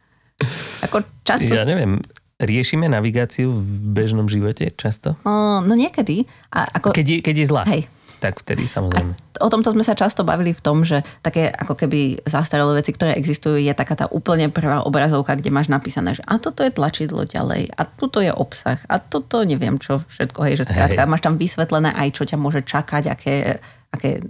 Ako 0.84 1.04
často... 1.24 1.48
Ja 1.48 1.64
neviem, 1.64 2.04
riešime 2.36 2.88
navigáciu 2.88 3.48
v 3.48 3.70
bežnom 3.96 4.28
živote 4.28 4.68
často? 4.76 5.16
No 5.24 5.72
niekedy. 5.72 6.28
A 6.52 6.68
ako... 6.68 6.92
Keď, 6.92 7.06
je, 7.06 7.18
keď 7.24 7.34
je 7.40 7.46
zlá. 7.48 7.62
Hej, 7.64 7.88
tak 8.20 8.40
vtedy 8.44 8.68
samozrejme. 8.68 9.12
A 9.12 9.44
o 9.44 9.52
tomto 9.52 9.72
sme 9.72 9.84
sa 9.84 9.96
často 9.96 10.24
bavili 10.24 10.52
v 10.52 10.60
tom, 10.60 10.84
že 10.84 11.00
také 11.20 11.48
ako 11.48 11.76
keby 11.76 12.24
zastaralé 12.28 12.80
veci, 12.80 12.92
ktoré 12.92 13.16
existujú, 13.16 13.60
je 13.60 13.72
taká 13.72 13.96
tá 13.96 14.06
úplne 14.08 14.48
prvá 14.48 14.84
obrazovka, 14.84 15.36
kde 15.36 15.52
máš 15.52 15.68
napísané, 15.68 16.16
že 16.16 16.24
a 16.24 16.40
toto 16.40 16.64
je 16.64 16.72
tlačidlo 16.72 17.28
ďalej, 17.28 17.72
a 17.76 17.82
toto 17.84 18.24
je 18.24 18.32
obsah, 18.32 18.80
a 18.88 18.96
toto 19.00 19.44
neviem 19.44 19.76
čo 19.76 20.00
všetko, 20.00 20.48
hej, 20.48 20.64
že 20.64 20.68
skrátka 20.68 21.04
hej. 21.04 21.10
máš 21.12 21.24
tam 21.24 21.36
vysvetlené 21.36 21.92
aj, 21.92 22.08
čo 22.16 22.24
ťa 22.24 22.36
môže 22.40 22.64
čakať, 22.64 23.04
aké, 23.12 23.60
aké 23.92 24.24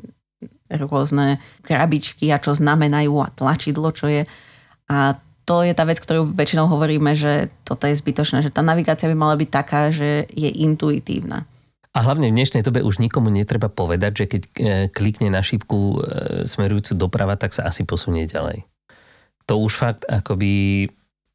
rôzne 0.70 1.38
krabičky 1.62 2.26
a 2.34 2.42
čo 2.42 2.54
znamenajú 2.54 3.14
a 3.22 3.30
tlačidlo, 3.30 3.94
čo 3.94 4.10
je. 4.10 4.22
A 4.90 5.18
to 5.46 5.62
je 5.62 5.72
tá 5.78 5.86
vec, 5.86 6.02
ktorú 6.02 6.34
väčšinou 6.34 6.66
hovoríme, 6.66 7.14
že 7.14 7.54
toto 7.62 7.86
je 7.86 7.94
zbytočné, 7.94 8.42
že 8.42 8.50
tá 8.50 8.66
navigácia 8.66 9.06
by 9.06 9.14
mala 9.14 9.38
byť 9.38 9.48
taká, 9.48 9.94
že 9.94 10.26
je 10.34 10.50
intuitívna. 10.50 11.46
A 11.96 12.04
hlavne 12.04 12.28
v 12.28 12.36
dnešnej 12.36 12.60
dobe 12.60 12.84
už 12.84 13.00
nikomu 13.00 13.32
netreba 13.32 13.72
povedať, 13.72 14.12
že 14.20 14.24
keď 14.28 14.42
e, 14.42 14.50
klikne 14.92 15.32
na 15.32 15.40
šípku 15.40 15.78
e, 15.78 15.96
smerujúcu 16.44 16.92
doprava, 16.92 17.40
tak 17.40 17.56
sa 17.56 17.64
asi 17.64 17.88
posunie 17.88 18.28
ďalej. 18.28 18.68
To 19.48 19.62
už 19.62 19.72
fakt 19.78 20.02
akoby, 20.04 20.84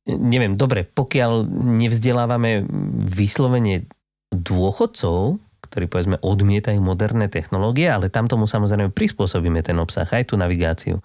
neviem, 0.06 0.60
dobre, 0.60 0.86
pokiaľ 0.86 1.50
nevzdelávame 1.82 2.68
vyslovene 3.10 3.90
dôchodcov, 4.30 5.42
ktorí 5.72 5.88
povedzme 5.88 6.20
odmietajú 6.20 6.78
moderné 6.84 7.32
technológie, 7.32 7.88
ale 7.88 8.12
tam 8.12 8.28
tomu 8.28 8.44
samozrejme 8.46 8.92
prispôsobíme 8.92 9.64
ten 9.64 9.80
obsah, 9.80 10.06
aj 10.06 10.30
tú 10.30 10.36
navigáciu. 10.36 11.00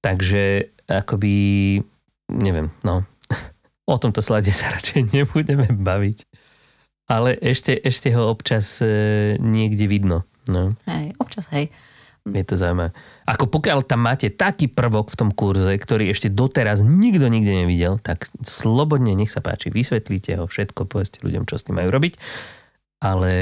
Takže 0.00 0.70
akoby, 0.86 1.36
neviem, 2.28 2.70
no, 2.84 3.02
o 3.88 3.96
tomto 3.96 4.20
slade 4.20 4.52
sa 4.52 4.72
radšej 4.76 5.12
nebudeme 5.16 5.66
baviť 5.72 6.28
ale 7.08 7.40
ešte, 7.40 7.72
ešte 7.80 8.12
ho 8.12 8.28
občas 8.28 8.84
e, 8.84 9.40
niekde 9.40 9.88
vidno. 9.88 10.28
No. 10.44 10.76
Hej, 10.84 11.16
občas 11.16 11.48
hej. 11.56 11.72
Je 12.28 12.44
to 12.44 12.60
zaujímavé. 12.60 12.92
Ako 13.24 13.48
pokiaľ 13.48 13.88
tam 13.88 14.04
máte 14.04 14.28
taký 14.28 14.68
prvok 14.68 15.08
v 15.08 15.16
tom 15.16 15.30
kurze, 15.32 15.80
ktorý 15.80 16.12
ešte 16.12 16.28
doteraz 16.28 16.84
nikto 16.84 17.24
nikde 17.32 17.64
nevidel, 17.64 17.96
tak 17.96 18.28
slobodne 18.44 19.16
nech 19.16 19.32
sa 19.32 19.40
páči, 19.40 19.72
vysvetlíte 19.72 20.36
ho 20.36 20.44
všetko, 20.44 20.84
povedzte 20.84 21.24
ľuďom, 21.24 21.48
čo 21.48 21.56
s 21.56 21.64
tým 21.64 21.80
majú 21.80 21.88
robiť, 21.88 22.20
ale 22.98 23.32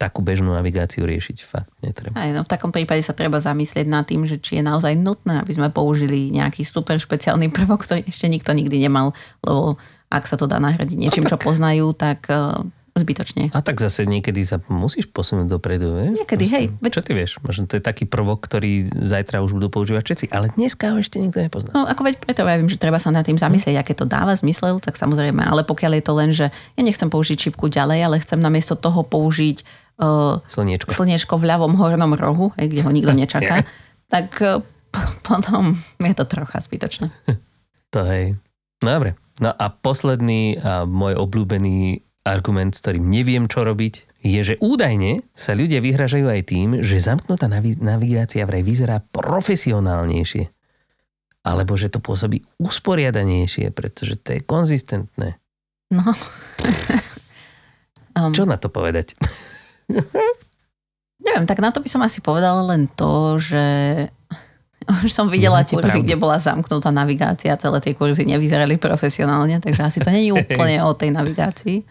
takú 0.00 0.24
bežnú 0.24 0.56
navigáciu 0.56 1.04
riešiť 1.04 1.38
fakt 1.44 1.72
netreba. 1.84 2.16
Aj, 2.16 2.32
no, 2.32 2.40
v 2.40 2.50
takom 2.50 2.72
prípade 2.72 3.04
sa 3.04 3.12
treba 3.12 3.36
zamyslieť 3.36 3.84
nad 3.84 4.08
tým, 4.08 4.24
že 4.24 4.40
či 4.40 4.60
je 4.60 4.64
naozaj 4.64 4.96
nutné, 4.96 5.44
aby 5.44 5.52
sme 5.52 5.68
použili 5.68 6.32
nejaký 6.32 6.64
super 6.64 6.96
špeciálny 6.96 7.52
prvok, 7.52 7.84
ktorý 7.84 8.00
ešte 8.08 8.32
nikto 8.32 8.56
nikdy 8.56 8.80
nemal, 8.80 9.12
lebo 9.44 9.76
ak 10.08 10.24
sa 10.24 10.40
to 10.40 10.48
dá 10.48 10.56
nahradiť 10.56 10.96
niečím, 10.96 11.24
no, 11.24 11.32
tak... 11.32 11.36
čo 11.36 11.44
poznajú, 11.44 11.92
tak 11.92 12.24
e, 12.32 12.64
zbytočne. 12.94 13.50
A 13.50 13.58
tak 13.58 13.82
zase 13.82 14.06
niekedy 14.06 14.46
sa 14.46 14.62
musíš 14.70 15.10
posunúť 15.10 15.50
dopredu, 15.50 15.98
vie? 15.98 16.14
Niekedy, 16.14 16.44
hej. 16.46 16.64
Čo 16.78 17.02
ty 17.02 17.10
vieš? 17.10 17.42
Možno 17.42 17.66
to 17.66 17.74
je 17.74 17.82
taký 17.82 18.06
prvok, 18.06 18.46
ktorý 18.46 18.86
zajtra 18.86 19.42
už 19.42 19.58
budú 19.58 19.66
používať 19.66 20.02
všetci, 20.06 20.26
ale 20.30 20.54
dneska 20.54 20.94
ho 20.94 21.02
ešte 21.02 21.18
nikto 21.18 21.42
nepozná. 21.42 21.74
No 21.74 21.90
ako 21.90 22.06
veď 22.06 22.22
preto 22.22 22.46
ja 22.46 22.54
viem, 22.54 22.70
že 22.70 22.78
treba 22.78 23.02
sa 23.02 23.10
nad 23.10 23.26
tým 23.26 23.34
zamyslieť, 23.34 23.82
aké 23.82 23.98
to 23.98 24.06
dáva 24.06 24.38
zmysel, 24.38 24.78
tak 24.78 24.94
samozrejme, 24.94 25.42
ale 25.42 25.66
pokiaľ 25.66 25.98
je 25.98 26.04
to 26.06 26.12
len, 26.14 26.30
že 26.30 26.54
ja 26.54 26.82
nechcem 26.86 27.10
použiť 27.10 27.50
čipku 27.50 27.66
ďalej, 27.66 27.98
ale 28.06 28.22
chcem 28.22 28.38
namiesto 28.38 28.78
toho 28.78 29.02
použiť 29.02 29.66
uh, 29.98 30.38
slniečko. 30.46 30.94
slniečko 30.94 31.34
v 31.34 31.50
ľavom 31.50 31.74
hornom 31.74 32.14
rohu, 32.14 32.54
hej, 32.62 32.70
kde 32.70 32.80
ho 32.86 32.94
nikto 32.94 33.10
nečaká, 33.26 33.66
tak 34.06 34.38
uh, 34.38 34.62
potom 35.26 35.74
je 35.98 36.14
to 36.14 36.24
trocha 36.30 36.62
zbytočné. 36.62 37.10
to 37.94 38.06
hej. 38.06 38.38
No 38.86 39.02
dobre. 39.02 39.18
No 39.42 39.50
a 39.50 39.66
posledný 39.66 40.62
a 40.62 40.86
môj 40.86 41.18
obľúbený 41.18 42.06
argument, 42.24 42.72
s 42.72 42.80
ktorým 42.80 43.04
neviem, 43.04 43.44
čo 43.46 43.62
robiť, 43.62 44.24
je, 44.24 44.40
že 44.40 44.54
údajne 44.56 45.20
sa 45.36 45.52
ľudia 45.52 45.84
vyhražajú 45.84 46.24
aj 46.24 46.42
tým, 46.48 46.68
že 46.80 46.96
zamknutá 46.96 47.44
navi- 47.44 47.76
navigácia 47.76 48.48
vraj 48.48 48.64
vyzerá 48.64 49.04
profesionálnejšie. 49.12 50.48
Alebo 51.44 51.76
že 51.76 51.92
to 51.92 52.00
pôsobí 52.00 52.40
usporiadanejšie, 52.56 53.68
pretože 53.76 54.16
to 54.16 54.32
je 54.32 54.40
konzistentné. 54.40 55.36
No. 55.92 56.00
um, 58.16 58.32
čo 58.32 58.48
na 58.48 58.56
to 58.56 58.72
povedať? 58.72 59.12
neviem, 61.24 61.44
tak 61.44 61.60
na 61.60 61.68
to 61.68 61.84
by 61.84 61.88
som 61.92 62.00
asi 62.00 62.24
povedala 62.24 62.64
len 62.72 62.88
to, 62.88 63.36
že 63.36 63.64
už 65.04 65.12
som 65.12 65.28
videla 65.28 65.60
Máte 65.60 65.76
kurzy, 65.76 66.00
pravdu. 66.00 66.08
kde 66.08 66.16
bola 66.16 66.40
zamknutá 66.40 66.88
navigácia, 66.88 67.60
celé 67.60 67.84
tie 67.84 67.92
kurzy 67.92 68.24
nevyzerali 68.24 68.80
profesionálne, 68.80 69.60
takže 69.60 69.82
asi 69.84 69.98
to 70.00 70.08
je 70.08 70.32
úplne 70.32 70.80
o 70.80 70.96
tej 70.96 71.12
navigácii 71.12 71.84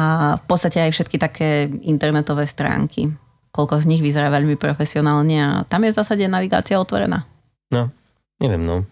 a 0.00 0.04
v 0.40 0.44
podstate 0.48 0.80
aj 0.80 0.96
všetky 0.96 1.16
také 1.20 1.68
internetové 1.84 2.48
stránky. 2.48 3.12
Koľko 3.52 3.84
z 3.84 3.88
nich 3.90 4.00
vyzerá 4.00 4.32
veľmi 4.32 4.56
profesionálne 4.56 5.36
a 5.36 5.48
tam 5.68 5.84
je 5.84 5.92
v 5.92 5.98
zásade 6.00 6.24
navigácia 6.24 6.80
otvorená. 6.80 7.28
No, 7.68 7.92
neviem, 8.40 8.64
no. 8.64 8.88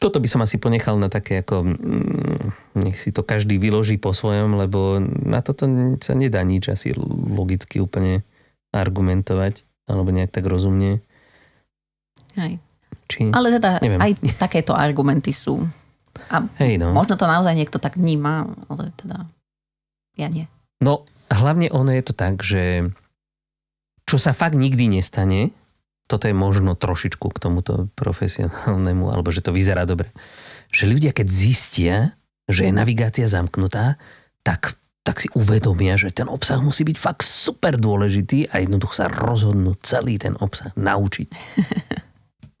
Toto 0.00 0.16
by 0.16 0.28
som 0.32 0.40
asi 0.40 0.56
ponechal 0.56 0.96
na 0.96 1.12
také 1.12 1.44
ako, 1.44 1.76
mm, 1.76 2.44
nech 2.80 2.96
si 2.96 3.12
to 3.12 3.20
každý 3.20 3.60
vyloží 3.60 4.00
po 4.00 4.16
svojom, 4.16 4.56
lebo 4.56 4.96
na 5.04 5.44
toto 5.44 5.68
sa 6.00 6.16
nedá 6.16 6.40
nič 6.40 6.72
asi 6.72 6.96
logicky 7.36 7.78
úplne 7.84 8.24
argumentovať, 8.72 9.68
alebo 9.86 10.08
nejak 10.08 10.32
tak 10.32 10.48
rozumne. 10.48 11.04
Hej. 12.40 12.56
Či? 13.12 13.28
Ale 13.36 13.52
teda 13.60 13.84
neviem. 13.84 14.00
aj 14.00 14.12
takéto 14.40 14.72
argumenty 14.72 15.36
sú. 15.36 15.60
A 16.32 16.48
Hej, 16.56 16.80
no. 16.80 16.96
možno 16.96 17.20
to 17.20 17.28
naozaj 17.28 17.52
niekto 17.52 17.76
tak 17.76 18.00
vníma, 18.00 18.48
ale 18.72 18.96
teda 18.96 19.28
ja 20.16 20.26
nie. 20.30 20.50
No, 20.80 21.04
hlavne 21.30 21.70
ono 21.70 21.92
je 21.94 22.02
to 22.02 22.14
tak, 22.16 22.42
že 22.42 22.90
čo 24.08 24.16
sa 24.18 24.34
fakt 24.34 24.58
nikdy 24.58 24.90
nestane, 24.90 25.54
toto 26.10 26.26
je 26.26 26.34
možno 26.34 26.74
trošičku 26.74 27.30
k 27.30 27.38
tomuto 27.38 27.86
profesionálnemu, 27.94 29.14
alebo 29.14 29.30
že 29.30 29.46
to 29.46 29.54
vyzerá 29.54 29.86
dobre, 29.86 30.10
že 30.74 30.90
ľudia 30.90 31.14
keď 31.14 31.26
zistia, 31.30 31.96
že 32.50 32.66
je 32.66 32.74
navigácia 32.74 33.30
zamknutá, 33.30 33.94
tak, 34.42 34.74
tak 35.06 35.22
si 35.22 35.30
uvedomia, 35.38 35.94
že 35.94 36.10
ten 36.10 36.26
obsah 36.26 36.58
musí 36.58 36.82
byť 36.82 36.98
fakt 36.98 37.22
super 37.22 37.78
dôležitý 37.78 38.50
a 38.50 38.58
jednoducho 38.58 38.98
sa 38.98 39.06
rozhodnú 39.06 39.78
celý 39.78 40.18
ten 40.18 40.34
obsah 40.42 40.74
naučiť. 40.74 41.28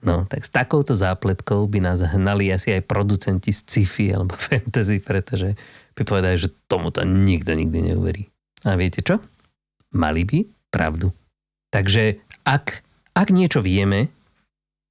No, 0.00 0.24
tak 0.24 0.48
s 0.48 0.50
takouto 0.50 0.96
zápletkou 0.96 1.68
by 1.68 1.84
nás 1.84 2.00
hnali 2.00 2.48
asi 2.48 2.72
aj 2.72 2.88
producenti 2.88 3.52
z 3.52 3.60
sci-fi 3.60 4.16
alebo 4.16 4.32
fantasy, 4.48 5.00
pretože 5.00 5.56
by 5.92 6.02
povedali, 6.08 6.36
že 6.40 6.48
tomu 6.64 6.88
to 6.88 7.04
nikto 7.04 7.52
nikdy 7.52 7.92
neuverí. 7.92 8.32
A 8.64 8.76
viete 8.80 9.04
čo? 9.04 9.20
Mali 9.92 10.24
by 10.24 10.48
pravdu. 10.72 11.12
Takže 11.68 12.16
ak, 12.48 12.80
ak 13.12 13.28
niečo 13.28 13.60
vieme, 13.60 14.08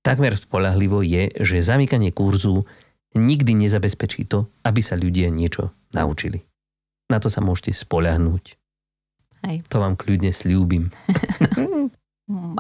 takmer 0.06 0.38
spolahlivo 0.38 1.02
je, 1.02 1.34
že 1.42 1.66
zamykanie 1.66 2.14
kurzu 2.14 2.70
nikdy 3.18 3.58
nezabezpečí 3.66 4.30
to, 4.30 4.46
aby 4.62 4.86
sa 4.86 4.94
ľudia 4.94 5.34
niečo 5.34 5.74
naučili. 5.92 6.46
Na 7.10 7.18
to 7.18 7.34
sa 7.34 7.42
môžete 7.42 7.74
spoľahnúť. 7.74 8.54
Hej. 9.50 9.66
To 9.74 9.82
vám 9.82 9.98
kľudne 9.98 10.30
slúbim. 10.30 10.94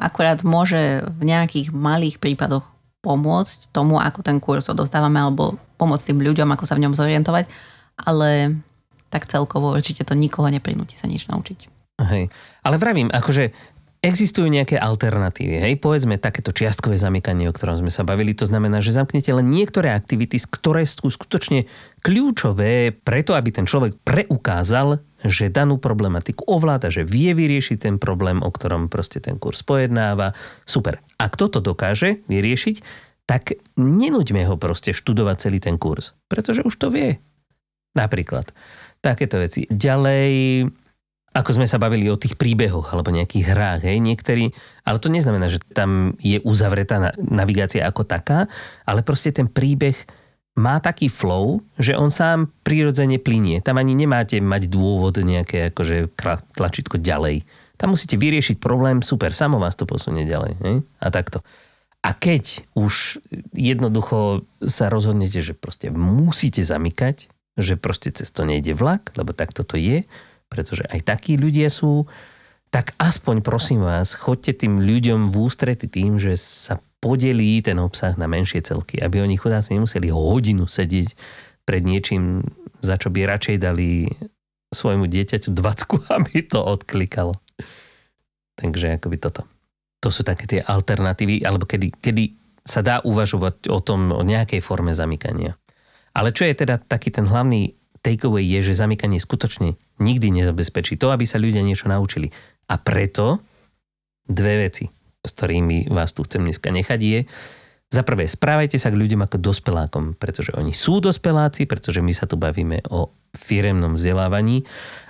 Akurát 0.02 0.42
môže 0.42 1.06
v 1.06 1.22
nejakých 1.30 1.70
malých 1.70 2.18
prípadoch 2.18 2.66
pomôcť 3.00 3.72
tomu, 3.72 4.02
ako 4.02 4.20
ten 4.26 4.42
kurz 4.42 4.68
odostávame, 4.68 5.22
alebo 5.22 5.56
pomôcť 5.80 6.12
tým 6.12 6.20
ľuďom, 6.20 6.50
ako 6.52 6.66
sa 6.68 6.76
v 6.76 6.84
ňom 6.90 6.98
zorientovať 6.98 7.46
ale 8.06 8.62
tak 9.10 9.26
celkovo 9.28 9.74
určite 9.74 10.06
to 10.06 10.14
nikoho 10.16 10.48
neprinúti 10.48 10.96
sa 10.96 11.10
nič 11.10 11.28
naučiť. 11.28 11.60
Hej. 12.00 12.32
Ale 12.64 12.76
vravím, 12.80 13.12
akože 13.12 13.52
existujú 14.00 14.48
nejaké 14.48 14.80
alternatívy. 14.80 15.60
Hej, 15.60 15.74
povedzme 15.84 16.16
takéto 16.16 16.56
čiastkové 16.56 16.96
zamykanie, 16.96 17.52
o 17.52 17.56
ktorom 17.56 17.84
sme 17.84 17.92
sa 17.92 18.08
bavili. 18.08 18.32
To 18.40 18.48
znamená, 18.48 18.80
že 18.80 18.96
zamknete 18.96 19.36
len 19.36 19.52
niektoré 19.52 19.92
aktivity, 19.92 20.40
ktoré 20.40 20.88
sú 20.88 21.12
skutočne 21.12 21.68
kľúčové 22.00 22.96
preto, 22.96 23.36
aby 23.36 23.52
ten 23.52 23.68
človek 23.68 24.00
preukázal, 24.08 25.04
že 25.24 25.52
danú 25.52 25.80
problematiku 25.82 26.48
ovláda, 26.48 26.88
že 26.88 27.04
vie 27.04 27.36
vyriešiť 27.36 27.78
ten 27.78 27.96
problém, 28.00 28.40
o 28.40 28.50
ktorom 28.50 28.88
proste 28.88 29.20
ten 29.20 29.36
kurz 29.36 29.64
pojednáva. 29.64 30.32
Super. 30.64 31.04
Ak 31.20 31.36
toto 31.36 31.60
dokáže 31.60 32.24
vyriešiť, 32.32 33.08
tak 33.30 33.62
nenúďme 33.78 34.42
ho 34.50 34.58
proste 34.58 34.90
študovať 34.90 35.36
celý 35.38 35.60
ten 35.62 35.78
kurz, 35.78 36.18
pretože 36.26 36.66
už 36.66 36.74
to 36.82 36.90
vie. 36.90 37.22
Napríklad. 37.94 38.50
Takéto 39.00 39.38
veci. 39.38 39.70
Ďalej, 39.70 40.66
ako 41.38 41.52
sme 41.54 41.70
sa 41.70 41.78
bavili 41.78 42.10
o 42.10 42.18
tých 42.18 42.36
príbehoch 42.42 42.90
alebo 42.90 43.14
nejakých 43.14 43.46
hrách, 43.54 43.82
hej, 43.86 44.02
niektorí, 44.02 44.50
ale 44.82 44.98
to 44.98 45.14
neznamená, 45.14 45.46
že 45.46 45.62
tam 45.62 46.18
je 46.18 46.42
uzavretá 46.42 47.14
navigácia 47.22 47.86
ako 47.86 48.04
taká, 48.04 48.50
ale 48.84 49.06
proste 49.06 49.30
ten 49.30 49.46
príbeh 49.46 49.96
má 50.60 50.84
taký 50.84 51.08
flow, 51.08 51.64
že 51.80 51.96
on 51.96 52.12
sám 52.12 52.52
prirodzene 52.68 53.16
plinie. 53.16 53.64
Tam 53.64 53.80
ani 53.80 53.96
nemáte 53.96 54.36
mať 54.44 54.68
dôvod 54.68 55.16
nejaké 55.24 55.72
akože 55.72 56.12
tlačítko 56.54 57.00
ďalej. 57.00 57.48
Tam 57.80 57.96
musíte 57.96 58.20
vyriešiť 58.20 58.60
problém, 58.60 59.00
super, 59.00 59.32
samo 59.32 59.56
vás 59.56 59.80
to 59.80 59.88
posunie 59.88 60.28
ďalej. 60.28 60.54
Hej? 60.60 60.76
A 61.00 61.08
takto. 61.08 61.40
A 62.04 62.12
keď 62.12 62.68
už 62.76 63.24
jednoducho 63.56 64.44
sa 64.60 64.92
rozhodnete, 64.92 65.40
že 65.40 65.56
proste 65.56 65.88
musíte 65.92 66.60
zamykať, 66.60 67.32
že 67.60 67.80
proste 67.80 68.12
cez 68.12 68.28
to 68.32 68.44
nejde 68.44 68.76
vlak, 68.76 69.16
lebo 69.16 69.32
takto 69.32 69.64
to 69.64 69.80
je, 69.80 70.04
pretože 70.52 70.84
aj 70.92 71.08
takí 71.08 71.40
ľudia 71.40 71.72
sú, 71.72 72.08
tak 72.72 72.96
aspoň 73.00 73.44
prosím 73.44 73.82
vás, 73.84 74.16
chodte 74.16 74.52
tým 74.56 74.80
ľuďom 74.84 75.32
v 75.32 75.36
ústrety 75.40 75.88
tým, 75.88 76.20
že 76.20 76.36
sa 76.36 76.84
podelí 77.00 77.64
ten 77.64 77.80
obsah 77.80 78.16
na 78.20 78.28
menšie 78.28 78.64
celky, 78.64 79.00
aby 79.00 79.24
oni 79.24 79.40
chudáci 79.40 79.76
nemuseli 79.76 80.12
hodinu 80.12 80.68
sedieť 80.68 81.16
pred 81.64 81.84
niečím, 81.84 82.44
za 82.84 83.00
čo 83.00 83.12
by 83.12 83.28
radšej 83.28 83.58
dali 83.60 84.12
svojmu 84.70 85.10
dieťaťu 85.10 85.50
dvacku, 85.56 85.96
aby 86.18 86.46
to 86.46 86.60
odklikalo. 86.60 87.40
Takže 88.60 89.00
akoby 89.00 89.18
toto. 89.18 89.48
To 90.00 90.12
sú 90.12 90.24
také 90.24 90.48
tie 90.48 90.62
alternatívy, 90.64 91.44
alebo 91.44 91.68
kedy, 91.68 91.92
kedy 92.00 92.24
sa 92.64 92.84
dá 92.84 93.04
uvažovať 93.04 93.72
o 93.72 93.80
tom, 93.84 94.12
o 94.12 94.24
nejakej 94.24 94.64
forme 94.64 94.96
zamykania. 94.96 95.56
Ale 96.16 96.36
čo 96.36 96.48
je 96.48 96.56
teda 96.56 96.80
taký 96.80 97.12
ten 97.12 97.28
hlavný 97.28 97.76
takeaway 98.00 98.44
je, 98.44 98.72
že 98.72 98.80
zamykanie 98.80 99.20
skutočne 99.20 99.76
nikdy 100.00 100.32
nezabezpečí 100.32 100.96
to, 100.96 101.12
aby 101.12 101.28
sa 101.28 101.40
ľudia 101.40 101.64
niečo 101.64 101.92
naučili. 101.92 102.32
A 102.72 102.80
preto 102.80 103.44
dve 104.24 104.70
veci, 104.70 104.88
s 105.24 105.32
ktorými 105.36 105.92
vás 105.92 106.16
tu 106.16 106.24
chcem 106.24 106.44
dneska 106.44 106.72
nechať 106.72 107.00
je, 107.00 107.20
za 107.90 108.06
prvé, 108.06 108.30
správajte 108.30 108.78
sa 108.78 108.94
k 108.94 109.02
ľuďom 109.02 109.26
ako 109.26 109.42
dospelákom, 109.42 110.14
pretože 110.14 110.54
oni 110.54 110.78
sú 110.78 111.02
dospeláci, 111.02 111.66
pretože 111.66 112.06
my 112.06 112.14
sa 112.14 112.30
tu 112.30 112.38
bavíme 112.38 112.86
o 112.94 113.10
firemnom 113.34 113.98
vzdelávaní. 113.98 114.62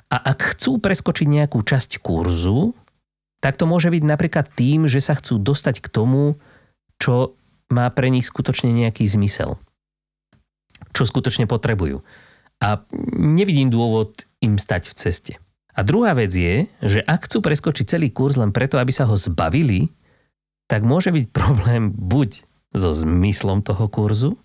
A 0.07 0.15
ak 0.31 0.55
chcú 0.55 0.79
preskočiť 0.79 1.27
nejakú 1.27 1.59
časť 1.59 1.99
kurzu, 1.99 2.71
tak 3.43 3.59
to 3.59 3.67
môže 3.67 3.91
byť 3.91 4.03
napríklad 4.07 4.47
tým, 4.55 4.87
že 4.87 5.03
sa 5.03 5.19
chcú 5.19 5.43
dostať 5.43 5.83
k 5.83 5.91
tomu, 5.91 6.39
čo 7.03 7.35
má 7.67 7.91
pre 7.91 8.07
nich 8.07 8.31
skutočne 8.31 8.71
nejaký 8.71 9.03
zmysel. 9.11 9.59
Čo 10.95 11.03
skutočne 11.03 11.51
potrebujú 11.51 11.99
a 12.59 12.83
nevidím 13.15 13.71
dôvod 13.71 14.27
im 14.43 14.59
stať 14.59 14.91
v 14.91 14.93
ceste. 14.99 15.33
A 15.71 15.79
druhá 15.87 16.11
vec 16.11 16.35
je, 16.35 16.67
že 16.83 16.99
ak 16.99 17.31
chcú 17.31 17.39
preskočiť 17.39 17.87
celý 17.87 18.11
kurz 18.11 18.35
len 18.35 18.51
preto, 18.51 18.75
aby 18.75 18.91
sa 18.91 19.07
ho 19.07 19.15
zbavili, 19.15 19.87
tak 20.69 20.85
môže 20.85 21.09
byť 21.09 21.25
problém 21.33 21.89
buď 21.89 22.45
so 22.77 22.93
zmyslom 22.93 23.65
toho 23.65 23.89
kurzu, 23.89 24.37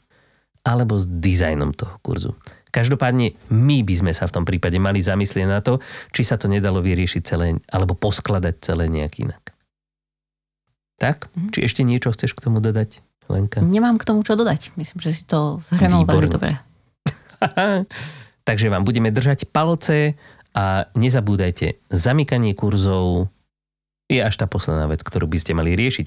alebo 0.65 0.97
s 0.97 1.05
dizajnom 1.05 1.77
toho 1.77 2.01
kurzu. 2.01 2.33
Každopádne 2.73 3.37
my 3.53 3.87
by 3.87 3.95
sme 3.95 4.13
sa 4.17 4.27
v 4.27 4.35
tom 4.35 4.45
prípade 4.49 4.81
mali 4.81 4.99
zamyslieť 4.99 5.47
na 5.47 5.61
to, 5.61 5.79
či 6.11 6.27
sa 6.27 6.41
to 6.41 6.49
nedalo 6.51 6.81
vyriešiť 6.81 7.23
celé, 7.23 7.61
alebo 7.71 7.95
poskladať 7.95 8.65
celé 8.65 8.89
nejak 8.91 9.15
inak. 9.21 9.55
Tak? 10.99 11.29
Mm. 11.37 11.53
Či 11.53 11.61
ešte 11.69 11.83
niečo 11.85 12.11
chceš 12.11 12.33
k 12.33 12.49
tomu 12.49 12.65
dodať, 12.65 13.05
Lenka? 13.29 13.61
Nemám 13.61 14.01
k 14.01 14.09
tomu 14.09 14.25
čo 14.25 14.35
dodať. 14.35 14.75
Myslím, 14.81 14.99
že 15.05 15.13
si 15.13 15.23
to 15.29 15.61
zhrnul 15.61 16.09
veľmi 16.09 16.33
dobre. 16.33 16.57
Takže 18.49 18.73
vám 18.73 18.83
budeme 18.83 19.13
držať 19.13 19.53
palce 19.53 20.17
a 20.57 20.89
nezabúdajte, 20.97 21.83
zamykanie 21.93 22.57
kurzov 22.57 23.29
je 24.09 24.21
až 24.21 24.37
tá 24.37 24.47
posledná 24.47 24.87
vec, 24.89 25.01
ktorú 25.01 25.27
by 25.29 25.39
ste 25.41 25.57
mali 25.57 25.73
riešiť. 25.77 26.07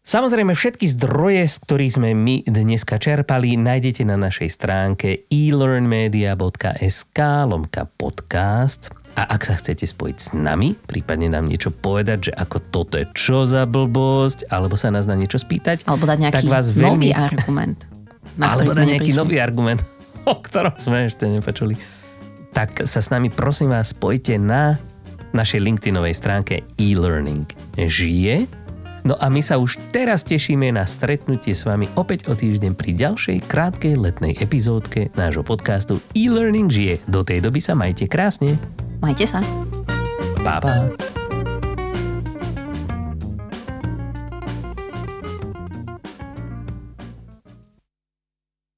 Samozrejme, 0.00 0.56
všetky 0.56 0.88
zdroje, 0.96 1.44
z 1.44 1.56
ktorých 1.60 1.94
sme 2.00 2.16
my 2.16 2.48
dneska 2.48 2.96
čerpali, 2.96 3.60
nájdete 3.60 4.00
na 4.08 4.16
našej 4.16 4.48
stránke 4.48 5.28
elearnmedia.sk 5.28 7.18
lomka 7.44 7.84
podcast. 8.00 8.88
A 9.20 9.36
ak 9.36 9.44
sa 9.44 9.60
chcete 9.60 9.84
spojiť 9.84 10.16
s 10.16 10.32
nami, 10.32 10.72
prípadne 10.72 11.28
nám 11.28 11.44
niečo 11.52 11.68
povedať, 11.68 12.32
že 12.32 12.32
ako 12.32 12.58
toto 12.72 12.96
je 12.96 13.04
čo 13.12 13.44
za 13.44 13.68
blbosť, 13.68 14.48
alebo 14.48 14.80
sa 14.80 14.88
nás 14.88 15.04
na 15.04 15.18
niečo 15.18 15.36
spýtať, 15.36 15.84
alebo 15.84 16.08
dať 16.08 16.18
nejaký 16.30 16.48
tak 16.48 16.52
vás 16.52 16.72
veľmi... 16.72 17.12
nový 17.12 17.12
argument. 17.12 17.84
Na 18.40 18.56
alebo 18.56 18.72
dať 18.72 18.86
nejaký 18.96 19.12
nový 19.12 19.36
argument 19.36 19.84
o 20.30 20.34
ktorom 20.38 20.76
sme 20.76 21.08
ešte 21.08 21.28
nepočuli, 21.28 21.76
tak 22.52 22.84
sa 22.84 23.00
s 23.00 23.08
nami 23.08 23.30
prosím 23.30 23.72
vás 23.72 23.94
spojte 23.94 24.36
na 24.36 24.76
našej 25.36 25.60
LinkedInovej 25.60 26.14
stránke 26.14 26.54
e-learning 26.78 27.46
žije. 27.76 28.46
No 29.00 29.16
a 29.16 29.32
my 29.32 29.40
sa 29.40 29.56
už 29.56 29.80
teraz 29.96 30.20
tešíme 30.28 30.68
na 30.76 30.84
stretnutie 30.84 31.56
s 31.56 31.64
vami 31.64 31.88
opäť 31.96 32.28
o 32.28 32.36
týždeň 32.36 32.76
pri 32.76 32.92
ďalšej 32.92 33.48
krátkej 33.48 33.96
letnej 33.96 34.36
epizódke 34.36 35.08
nášho 35.16 35.40
podcastu 35.40 36.04
e-learning 36.12 36.68
žije. 36.68 37.00
Do 37.08 37.24
tej 37.24 37.40
doby 37.40 37.64
sa 37.64 37.72
majte 37.72 38.04
krásne. 38.04 38.60
Majte 39.00 39.24
sa. 39.24 39.40
Pa, 40.44 40.60
pa. 40.60 41.09